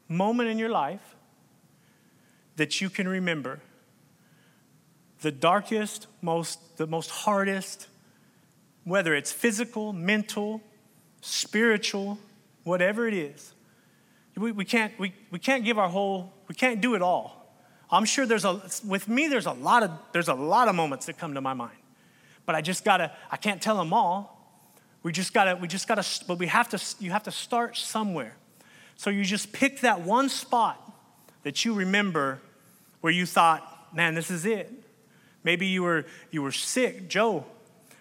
moment 0.08 0.50
in 0.50 0.58
your 0.58 0.70
life 0.70 1.16
that 2.56 2.82
you 2.82 2.90
can 2.90 3.08
remember, 3.08 3.60
the 5.22 5.32
darkest, 5.32 6.08
most, 6.22 6.78
the 6.78 6.88
most 6.88 7.10
hardest, 7.10 7.88
whether 8.84 9.14
it's 9.14 9.32
physical, 9.32 9.94
mental, 9.94 10.62
spiritual, 11.22 12.18
whatever 12.64 13.08
it 13.08 13.14
is. 13.14 13.54
We, 14.36 14.52
we, 14.52 14.66
can't, 14.66 14.98
we, 14.98 15.14
we 15.32 15.40
can't 15.40 15.66
give 15.66 15.78
our 15.78 15.90
whole, 15.90 16.34
we 16.48 16.56
can't 16.56 16.80
do 16.80 16.96
it 16.96 17.02
all. 17.02 17.54
I'm 17.92 18.06
sure 18.06 18.26
there's 18.26 18.46
a, 18.46 18.62
with 18.86 19.08
me, 19.08 19.28
there's 19.28 19.48
a 19.48 19.52
lot 19.52 19.84
of, 19.84 19.92
there's 20.12 20.28
a 20.28 20.34
lot 20.34 20.68
of 20.68 20.76
moments 20.76 21.08
that 21.08 21.18
come 21.18 21.34
to 21.34 21.42
my 21.42 21.54
mind. 21.54 21.78
But 22.46 22.56
I 22.56 22.62
just 22.62 22.86
gotta, 22.86 23.12
I 23.32 23.38
can't 23.38 23.62
tell 23.62 23.78
them 23.78 23.94
all. 23.94 24.36
We 25.04 25.12
just 25.12 25.34
gotta, 25.34 25.56
we 25.56 25.68
just 25.68 25.88
gotta, 25.88 26.06
but 26.28 26.40
we 26.40 26.48
have 26.48 26.70
to, 26.70 26.82
you 27.00 27.12
have 27.12 27.24
to 27.24 27.32
start 27.32 27.78
somewhere. 27.78 28.36
So 29.00 29.10
you 29.10 29.24
just 29.24 29.54
pick 29.54 29.80
that 29.80 30.02
one 30.02 30.28
spot 30.28 30.78
that 31.44 31.64
you 31.64 31.74
remember 31.74 32.42
where 33.00 33.14
you 33.14 33.26
thought, 33.26 33.96
man, 33.96 34.14
this 34.14 34.30
is 34.30 34.46
it. 34.46 34.70
Maybe 35.42 35.68
you 35.68 35.84
were, 35.84 36.06
you 36.32 36.42
were 36.42 36.52
sick, 36.52 37.08
Joe. 37.08 37.46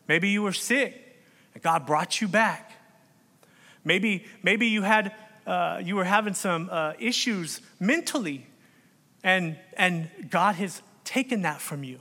Maybe 0.08 0.30
you 0.30 0.42
were 0.42 0.52
sick 0.52 1.22
and 1.54 1.62
God 1.62 1.86
brought 1.86 2.20
you 2.20 2.26
back. 2.26 2.72
Maybe, 3.84 4.24
maybe 4.42 4.66
you 4.66 4.82
had, 4.82 5.14
uh, 5.46 5.80
you 5.84 5.94
were 5.94 6.02
having 6.02 6.34
some 6.34 6.68
uh, 6.68 6.94
issues 6.98 7.60
mentally 7.78 8.44
and, 9.22 9.56
and 9.76 10.10
God 10.28 10.56
has 10.56 10.82
taken 11.04 11.42
that 11.42 11.60
from 11.60 11.84
you. 11.84 12.00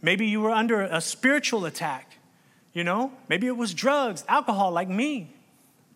Maybe 0.00 0.26
you 0.26 0.40
were 0.40 0.50
under 0.50 0.80
a 0.80 1.00
spiritual 1.00 1.66
attack 1.66 2.18
you 2.72 2.84
know, 2.84 3.12
maybe 3.28 3.46
it 3.46 3.56
was 3.56 3.74
drugs, 3.74 4.24
alcohol, 4.28 4.72
like 4.72 4.88
me, 4.88 5.30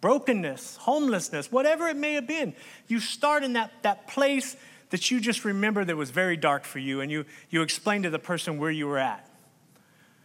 brokenness, 0.07 0.76
homelessness, 0.76 1.50
whatever 1.50 1.88
it 1.88 1.96
may 1.96 2.12
have 2.12 2.28
been. 2.28 2.54
You 2.86 3.00
start 3.00 3.42
in 3.42 3.54
that, 3.54 3.72
that 3.82 4.07
place 4.07 4.57
that 4.90 5.11
you 5.11 5.18
just 5.18 5.44
remember 5.44 5.84
that 5.84 5.96
was 5.96 6.11
very 6.11 6.36
dark 6.36 6.62
for 6.62 6.78
you 6.78 7.00
and 7.00 7.11
you, 7.11 7.24
you 7.50 7.61
explained 7.61 8.04
to 8.04 8.11
the 8.11 8.20
person 8.20 8.57
where 8.57 8.70
you 8.70 8.86
were 8.86 9.00
at 9.00 9.28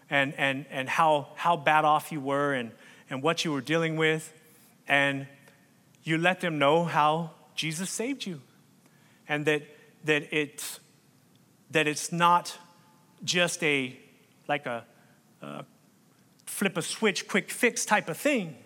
and, 0.07 0.35
and, 0.37 0.67
and 0.69 0.87
how, 0.87 1.29
how 1.33 1.57
bad 1.57 1.83
off 1.83 2.11
you 2.11 2.19
were 2.19 2.53
and, 2.53 2.69
and 3.09 3.23
what 3.23 3.43
you 3.43 3.51
were 3.51 3.59
dealing 3.59 3.97
with. 3.97 4.31
And 4.87 5.25
you 6.03 6.19
let 6.19 6.41
them 6.41 6.59
know 6.59 6.83
how 6.83 7.31
Jesus 7.55 7.89
saved 7.89 8.27
you 8.27 8.39
and 9.27 9.47
that, 9.47 9.63
that, 10.03 10.27
it's, 10.29 10.79
that 11.71 11.87
it's 11.87 12.11
not 12.11 12.55
just 13.23 13.63
a, 13.63 13.97
like 14.47 14.67
a, 14.67 14.85
a 15.41 15.65
flip 16.45 16.77
a 16.77 16.83
switch, 16.83 17.27
quick 17.27 17.49
fix 17.49 17.83
type 17.83 18.09
of 18.09 18.17
thing. 18.17 18.57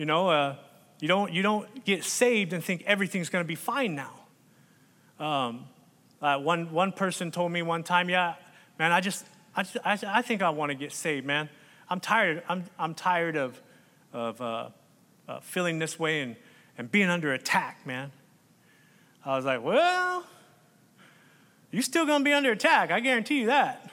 You 0.00 0.06
know, 0.06 0.30
uh, 0.30 0.56
you, 1.00 1.08
don't, 1.08 1.30
you 1.30 1.42
don't 1.42 1.84
get 1.84 2.04
saved 2.04 2.54
and 2.54 2.64
think 2.64 2.84
everything's 2.86 3.28
going 3.28 3.44
to 3.44 3.46
be 3.46 3.54
fine 3.54 3.94
now. 3.94 4.14
Um, 5.22 5.66
uh, 6.22 6.38
one, 6.38 6.72
one 6.72 6.92
person 6.92 7.30
told 7.30 7.52
me 7.52 7.60
one 7.60 7.82
time, 7.82 8.08
yeah, 8.08 8.36
man, 8.78 8.92
I 8.92 9.02
just, 9.02 9.26
I, 9.54 9.66
I, 9.84 9.98
I 10.06 10.22
think 10.22 10.40
I 10.40 10.48
want 10.48 10.70
to 10.70 10.74
get 10.74 10.92
saved, 10.92 11.26
man. 11.26 11.50
I'm 11.90 12.00
tired, 12.00 12.42
I'm, 12.48 12.64
I'm 12.78 12.94
tired 12.94 13.36
of, 13.36 13.60
of 14.14 14.40
uh, 14.40 14.70
uh, 15.28 15.40
feeling 15.40 15.78
this 15.78 15.98
way 15.98 16.22
and, 16.22 16.36
and 16.78 16.90
being 16.90 17.10
under 17.10 17.34
attack, 17.34 17.86
man. 17.86 18.10
I 19.22 19.36
was 19.36 19.44
like, 19.44 19.62
well, 19.62 20.24
you're 21.72 21.82
still 21.82 22.06
going 22.06 22.20
to 22.20 22.24
be 22.24 22.32
under 22.32 22.52
attack. 22.52 22.90
I 22.90 23.00
guarantee 23.00 23.40
you 23.40 23.46
that. 23.48 23.90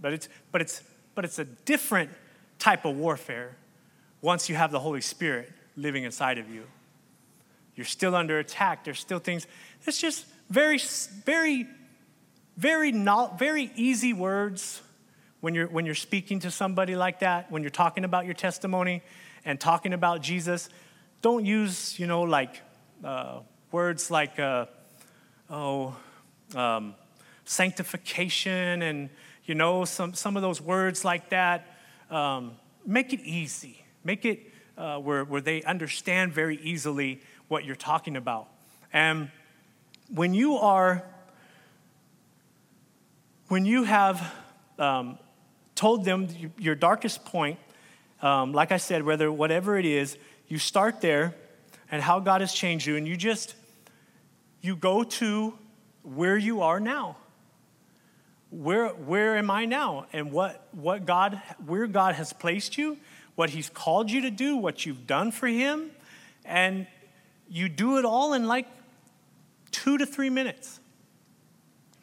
But 0.00 0.14
it's, 0.14 0.30
but 0.50 0.62
it's, 0.62 0.82
but 1.14 1.26
it's 1.26 1.38
a 1.38 1.44
different 1.44 2.08
type 2.58 2.86
of 2.86 2.96
warfare 2.96 3.54
once 4.22 4.48
you 4.48 4.54
have 4.54 4.70
the 4.70 4.80
Holy 4.80 5.00
Spirit 5.02 5.52
living 5.76 6.04
inside 6.04 6.38
of 6.38 6.48
you. 6.48 6.64
You're 7.74 7.86
still 7.86 8.14
under 8.14 8.38
attack. 8.38 8.84
There's 8.84 9.00
still 9.00 9.18
things. 9.18 9.46
It's 9.84 10.00
just 10.00 10.26
very, 10.48 10.78
very, 11.24 11.66
very, 12.56 12.92
not, 12.92 13.38
very 13.38 13.72
easy 13.74 14.12
words 14.12 14.80
when 15.40 15.54
you're, 15.54 15.66
when 15.66 15.84
you're 15.84 15.94
speaking 15.94 16.38
to 16.40 16.50
somebody 16.50 16.94
like 16.94 17.20
that, 17.20 17.50
when 17.50 17.62
you're 17.62 17.70
talking 17.70 18.04
about 18.04 18.24
your 18.26 18.34
testimony 18.34 19.02
and 19.44 19.58
talking 19.58 19.92
about 19.92 20.22
Jesus. 20.22 20.68
Don't 21.20 21.44
use, 21.44 21.98
you 21.98 22.06
know, 22.06 22.22
like 22.22 22.60
uh, 23.02 23.40
words 23.72 24.10
like, 24.10 24.38
uh, 24.38 24.66
oh, 25.50 25.96
um, 26.54 26.94
sanctification 27.44 28.82
and, 28.82 29.10
you 29.44 29.54
know, 29.54 29.84
some, 29.84 30.14
some 30.14 30.36
of 30.36 30.42
those 30.42 30.60
words 30.60 31.04
like 31.04 31.30
that. 31.30 31.66
Um, 32.10 32.52
make 32.86 33.12
it 33.12 33.20
easy. 33.20 33.81
Make 34.04 34.24
it 34.24 34.40
uh, 34.76 34.98
where, 34.98 35.24
where 35.24 35.40
they 35.40 35.62
understand 35.62 36.32
very 36.32 36.56
easily 36.62 37.20
what 37.48 37.64
you're 37.64 37.76
talking 37.76 38.16
about. 38.16 38.48
And 38.92 39.30
when 40.12 40.34
you 40.34 40.56
are, 40.56 41.04
when 43.48 43.64
you 43.64 43.84
have 43.84 44.34
um, 44.78 45.18
told 45.74 46.04
them 46.04 46.28
your 46.58 46.74
darkest 46.74 47.24
point, 47.24 47.58
um, 48.20 48.52
like 48.52 48.72
I 48.72 48.76
said, 48.76 49.02
whether 49.02 49.30
whatever 49.30 49.78
it 49.78 49.84
is, 49.84 50.16
you 50.48 50.58
start 50.58 51.00
there 51.00 51.34
and 51.90 52.02
how 52.02 52.20
God 52.20 52.40
has 52.40 52.52
changed 52.52 52.86
you, 52.86 52.96
and 52.96 53.06
you 53.06 53.16
just 53.16 53.54
you 54.60 54.76
go 54.76 55.02
to 55.02 55.54
where 56.02 56.36
you 56.36 56.62
are 56.62 56.80
now. 56.80 57.16
Where, 58.50 58.88
where 58.88 59.36
am 59.36 59.50
I 59.50 59.64
now? 59.64 60.06
And 60.12 60.30
what, 60.30 60.68
what 60.72 61.06
God, 61.06 61.40
where 61.64 61.86
God 61.86 62.14
has 62.14 62.32
placed 62.32 62.76
you, 62.76 62.98
what 63.34 63.50
He's 63.50 63.68
called 63.68 64.10
you 64.10 64.20
to 64.22 64.30
do, 64.30 64.56
what 64.56 64.84
you've 64.86 65.06
done 65.06 65.32
for 65.32 65.46
Him, 65.46 65.90
and 66.44 66.86
you 67.48 67.68
do 67.68 67.98
it 67.98 68.04
all 68.04 68.32
in 68.32 68.46
like 68.46 68.66
two 69.70 69.98
to 69.98 70.06
three 70.06 70.30
minutes. 70.30 70.80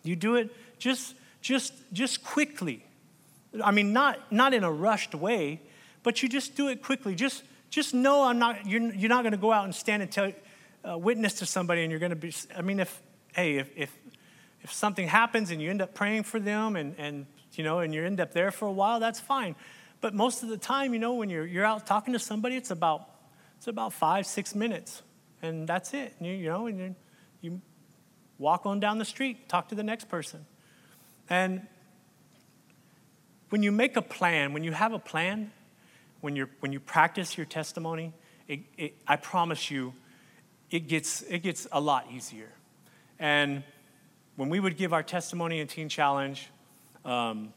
You 0.03 0.15
do 0.15 0.35
it 0.35 0.53
just, 0.79 1.15
just, 1.41 1.73
just 1.93 2.23
quickly. 2.23 2.85
I 3.63 3.71
mean, 3.71 3.93
not, 3.93 4.31
not 4.31 4.53
in 4.53 4.63
a 4.63 4.71
rushed 4.71 5.15
way, 5.15 5.61
but 6.03 6.21
you 6.21 6.29
just 6.29 6.55
do 6.55 6.67
it 6.67 6.83
quickly. 6.83 7.15
Just, 7.15 7.43
just 7.69 7.93
know 7.93 8.23
I'm 8.23 8.39
not, 8.39 8.65
you're, 8.65 8.93
you're 8.93 9.09
not 9.09 9.23
going 9.23 9.31
to 9.31 9.37
go 9.37 9.51
out 9.51 9.65
and 9.65 9.73
stand 9.73 10.01
and 10.01 10.11
tell, 10.11 10.31
uh, 10.87 10.97
witness 10.97 11.33
to 11.35 11.45
somebody 11.45 11.83
and 11.83 11.91
you're 11.91 11.99
going 11.99 12.11
to 12.11 12.15
be, 12.15 12.33
I 12.55 12.61
mean, 12.61 12.79
if, 12.79 13.01
hey, 13.33 13.57
if, 13.57 13.69
if, 13.75 13.97
if 14.61 14.73
something 14.73 15.07
happens 15.07 15.51
and 15.51 15.61
you 15.61 15.69
end 15.69 15.81
up 15.81 15.93
praying 15.93 16.23
for 16.23 16.39
them 16.39 16.75
and, 16.75 16.95
and, 16.97 17.25
you 17.53 17.63
know, 17.63 17.79
and 17.79 17.93
you 17.93 18.03
end 18.03 18.19
up 18.19 18.33
there 18.33 18.51
for 18.51 18.67
a 18.67 18.71
while, 18.71 18.99
that's 18.99 19.19
fine. 19.19 19.55
But 20.01 20.13
most 20.13 20.43
of 20.43 20.49
the 20.49 20.57
time, 20.57 20.93
you 20.93 20.99
know, 20.99 21.15
when 21.15 21.29
you're, 21.29 21.45
you're 21.45 21.65
out 21.65 21.85
talking 21.85 22.13
to 22.13 22.19
somebody, 22.19 22.55
it's 22.55 22.71
about, 22.71 23.09
it's 23.57 23.67
about 23.67 23.93
five, 23.93 24.25
six 24.25 24.55
minutes. 24.55 25.01
And 25.41 25.67
that's 25.67 25.93
it. 25.93 26.15
You, 26.19 26.31
you 26.31 26.49
know, 26.49 26.67
and 26.67 26.79
you, 26.79 26.95
you 27.41 27.61
walk 28.37 28.65
on 28.65 28.79
down 28.79 28.97
the 28.97 29.05
street, 29.05 29.49
talk 29.49 29.69
to 29.69 29.75
the 29.75 29.83
next 29.83 30.07
person. 30.07 30.45
And 31.29 31.67
when 33.49 33.63
you 33.63 33.71
make 33.71 33.97
a 33.97 34.01
plan, 34.01 34.53
when 34.53 34.63
you 34.63 34.71
have 34.71 34.93
a 34.93 34.99
plan, 34.99 35.51
when, 36.21 36.35
you're, 36.35 36.49
when 36.59 36.71
you 36.71 36.79
practice 36.79 37.37
your 37.37 37.45
testimony, 37.45 38.13
it, 38.47 38.61
it, 38.77 38.95
I 39.07 39.15
promise 39.15 39.69
you, 39.69 39.93
it 40.71 40.87
gets, 40.87 41.21
it 41.23 41.39
gets 41.39 41.67
a 41.71 41.81
lot 41.81 42.07
easier. 42.13 42.49
And 43.17 43.63
when 44.35 44.49
we 44.49 44.59
would 44.59 44.77
give 44.77 44.93
our 44.93 45.03
testimony 45.03 45.59
in 45.59 45.67
Teen 45.67 45.89
Challenge, 45.89 46.49
um, 47.05 47.53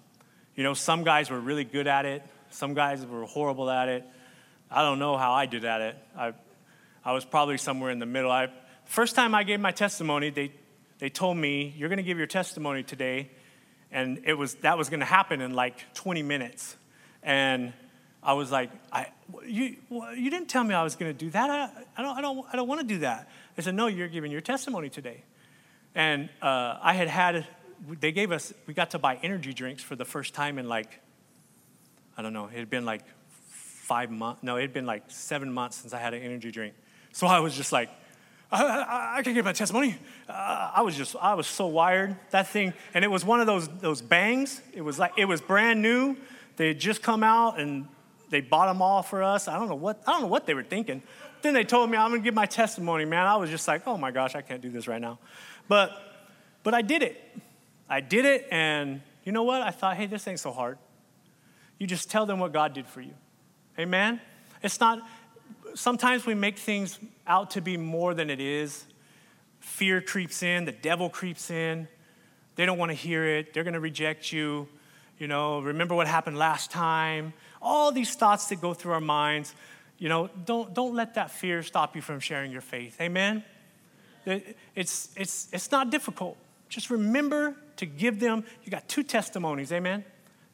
you 0.54 0.62
know, 0.62 0.74
some 0.74 1.04
guys 1.04 1.30
were 1.30 1.40
really 1.40 1.64
good 1.64 1.86
at 1.86 2.04
it, 2.04 2.22
some 2.50 2.74
guys 2.74 3.04
were 3.06 3.24
horrible 3.24 3.70
at 3.70 3.88
it. 3.88 4.04
I 4.70 4.82
don't 4.82 4.98
know 4.98 5.16
how 5.16 5.32
I 5.32 5.46
did 5.46 5.64
at 5.64 5.80
it. 5.80 5.96
I, 6.16 6.32
I 7.04 7.12
was 7.12 7.24
probably 7.24 7.58
somewhere 7.58 7.90
in 7.90 7.98
the 7.98 8.06
middle. 8.06 8.30
I, 8.30 8.48
first 8.84 9.14
time 9.14 9.34
I 9.34 9.42
gave 9.42 9.60
my 9.60 9.72
testimony, 9.72 10.30
they, 10.30 10.52
they 10.98 11.08
told 11.08 11.36
me, 11.36 11.74
You're 11.76 11.88
going 11.88 11.98
to 11.98 12.02
give 12.02 12.18
your 12.18 12.26
testimony 12.26 12.82
today. 12.82 13.30
And 13.90 14.22
it 14.24 14.34
was, 14.34 14.54
that 14.56 14.78
was 14.78 14.88
going 14.88 15.00
to 15.00 15.06
happen 15.06 15.42
in 15.42 15.52
like 15.52 15.92
20 15.94 16.22
minutes. 16.22 16.76
And 17.22 17.74
I 18.22 18.32
was 18.32 18.50
like, 18.50 18.70
I, 18.90 19.08
you, 19.46 19.76
you 20.16 20.30
didn't 20.30 20.48
tell 20.48 20.64
me 20.64 20.74
I 20.74 20.82
was 20.82 20.96
going 20.96 21.12
to 21.12 21.18
do 21.18 21.30
that. 21.30 21.50
I, 21.50 21.70
I, 21.96 22.02
don't, 22.02 22.18
I, 22.18 22.20
don't, 22.22 22.46
I 22.52 22.56
don't 22.56 22.68
want 22.68 22.80
to 22.80 22.86
do 22.86 23.00
that. 23.00 23.28
I 23.58 23.60
said, 23.60 23.74
No, 23.74 23.88
you're 23.88 24.08
giving 24.08 24.32
your 24.32 24.40
testimony 24.40 24.88
today. 24.88 25.24
And 25.94 26.30
uh, 26.40 26.78
I 26.80 26.94
had 26.94 27.08
had, 27.08 27.46
they 28.00 28.12
gave 28.12 28.32
us, 28.32 28.52
we 28.66 28.74
got 28.74 28.90
to 28.90 28.98
buy 28.98 29.18
energy 29.22 29.52
drinks 29.52 29.82
for 29.82 29.96
the 29.96 30.04
first 30.04 30.34
time 30.34 30.58
in 30.58 30.68
like, 30.68 31.00
I 32.16 32.22
don't 32.22 32.32
know, 32.32 32.46
it 32.46 32.58
had 32.58 32.70
been 32.70 32.84
like 32.84 33.02
five 33.48 34.10
months. 34.10 34.42
No, 34.42 34.56
it 34.56 34.62
had 34.62 34.72
been 34.72 34.86
like 34.86 35.04
seven 35.08 35.52
months 35.52 35.78
since 35.78 35.92
I 35.92 35.98
had 35.98 36.14
an 36.14 36.22
energy 36.22 36.50
drink. 36.50 36.74
So 37.12 37.26
I 37.26 37.40
was 37.40 37.54
just 37.54 37.72
like, 37.72 37.90
I, 38.50 38.64
I, 38.64 39.18
I 39.18 39.22
can 39.22 39.34
give 39.34 39.44
my 39.44 39.52
testimony. 39.52 39.96
Uh, 40.28 40.72
I 40.74 40.82
was 40.82 40.96
just, 40.96 41.16
I 41.20 41.34
was 41.34 41.46
so 41.46 41.66
wired. 41.66 42.16
That 42.30 42.48
thing, 42.48 42.74
and 42.92 43.04
it 43.04 43.08
was 43.08 43.24
one 43.24 43.40
of 43.40 43.46
those 43.46 43.66
those 43.80 44.02
bangs. 44.02 44.60
It 44.74 44.82
was 44.82 44.98
like 44.98 45.12
it 45.16 45.24
was 45.24 45.40
brand 45.40 45.80
new. 45.80 46.16
They 46.56 46.68
had 46.68 46.78
just 46.78 47.02
come 47.02 47.22
out, 47.22 47.58
and 47.58 47.88
they 48.32 48.40
bought 48.40 48.66
them 48.66 48.82
all 48.82 49.02
for 49.02 49.22
us. 49.22 49.46
I 49.46 49.58
don't 49.58 49.68
know 49.68 49.74
what, 49.74 50.02
I 50.06 50.12
don't 50.12 50.22
know 50.22 50.26
what 50.26 50.46
they 50.46 50.54
were 50.54 50.62
thinking. 50.62 51.02
Then 51.42 51.54
they 51.54 51.64
told 51.64 51.90
me 51.90 51.96
I'm 51.96 52.10
gonna 52.10 52.22
give 52.22 52.34
my 52.34 52.46
testimony, 52.46 53.04
man. 53.04 53.26
I 53.26 53.36
was 53.36 53.50
just 53.50 53.68
like, 53.68 53.86
oh 53.86 53.96
my 53.96 54.10
gosh, 54.10 54.34
I 54.34 54.42
can't 54.42 54.62
do 54.62 54.70
this 54.70 54.88
right 54.88 55.00
now. 55.00 55.18
But, 55.68 55.92
but 56.62 56.74
I 56.74 56.82
did 56.82 57.02
it. 57.02 57.20
I 57.92 58.00
did 58.00 58.24
it, 58.24 58.48
and 58.50 59.02
you 59.22 59.32
know 59.32 59.42
what? 59.42 59.60
I 59.60 59.70
thought, 59.70 59.98
hey, 59.98 60.06
this 60.06 60.26
ain't 60.26 60.40
so 60.40 60.50
hard. 60.50 60.78
You 61.78 61.86
just 61.86 62.10
tell 62.10 62.24
them 62.24 62.38
what 62.38 62.52
God 62.52 62.72
did 62.72 62.86
for 62.86 63.02
you. 63.02 63.12
Amen? 63.78 64.18
It's 64.62 64.80
not, 64.80 65.02
sometimes 65.74 66.24
we 66.24 66.34
make 66.34 66.56
things 66.56 66.98
out 67.26 67.50
to 67.50 67.60
be 67.60 67.76
more 67.76 68.14
than 68.14 68.30
it 68.30 68.40
is. 68.40 68.86
Fear 69.60 70.00
creeps 70.00 70.42
in, 70.42 70.64
the 70.64 70.72
devil 70.72 71.10
creeps 71.10 71.50
in. 71.50 71.86
They 72.56 72.64
don't 72.64 72.78
want 72.78 72.92
to 72.92 72.96
hear 72.96 73.26
it, 73.26 73.52
they're 73.52 73.64
going 73.64 73.74
to 73.74 73.80
reject 73.80 74.32
you. 74.32 74.68
You 75.18 75.28
know, 75.28 75.60
remember 75.60 75.94
what 75.94 76.06
happened 76.06 76.38
last 76.38 76.70
time 76.70 77.34
all 77.62 77.92
these 77.92 78.14
thoughts 78.14 78.48
that 78.48 78.60
go 78.60 78.74
through 78.74 78.92
our 78.92 79.00
minds. 79.00 79.54
You 79.98 80.08
know, 80.08 80.30
don't, 80.46 80.74
don't 80.74 80.94
let 80.94 81.14
that 81.14 81.30
fear 81.30 81.62
stop 81.62 81.94
you 81.94 82.02
from 82.02 82.18
sharing 82.18 82.50
your 82.50 82.60
faith. 82.60 83.00
Amen? 83.00 83.44
It's, 84.26 85.10
it's, 85.14 85.48
it's 85.52 85.70
not 85.70 85.90
difficult. 85.90 86.36
Just 86.68 86.90
remember 86.90 87.54
to 87.82 87.86
give 87.86 88.20
them, 88.20 88.44
you 88.62 88.70
got 88.70 88.88
two 88.88 89.02
testimonies, 89.02 89.72
amen? 89.72 90.04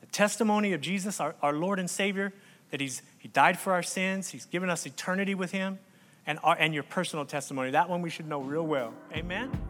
The 0.01 0.07
testimony 0.07 0.72
of 0.72 0.81
Jesus, 0.81 1.20
our, 1.20 1.35
our 1.43 1.53
Lord 1.53 1.79
and 1.79 1.89
Savior, 1.89 2.33
that 2.70 2.81
he's, 2.81 3.03
He 3.18 3.29
died 3.29 3.59
for 3.59 3.74
our 3.74 3.83
sins, 3.83 4.31
He's 4.31 4.47
given 4.47 4.70
us 4.70 4.87
eternity 4.87 5.35
with 5.35 5.53
Him, 5.53 5.79
and, 6.26 6.39
our, 6.43 6.57
and 6.59 6.72
your 6.72 6.85
personal 6.85 7.26
testimony. 7.26 7.70
That 7.70 7.91
one 7.91 8.01
we 8.01 8.09
should 8.09 8.26
know 8.26 8.41
real 8.41 8.66
well. 8.66 8.95
Amen? 9.12 9.51
amen. 9.51 9.61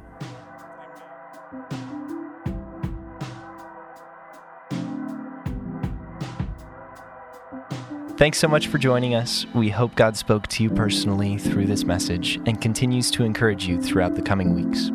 Thanks 8.16 8.38
so 8.38 8.46
much 8.46 8.68
for 8.68 8.78
joining 8.78 9.16
us. 9.16 9.46
We 9.52 9.68
hope 9.70 9.96
God 9.96 10.16
spoke 10.16 10.46
to 10.48 10.62
you 10.62 10.70
personally 10.70 11.38
through 11.38 11.66
this 11.66 11.82
message 11.82 12.36
and 12.46 12.60
continues 12.60 13.10
to 13.12 13.24
encourage 13.24 13.66
you 13.66 13.82
throughout 13.82 14.14
the 14.14 14.22
coming 14.22 14.54
weeks. 14.54 14.92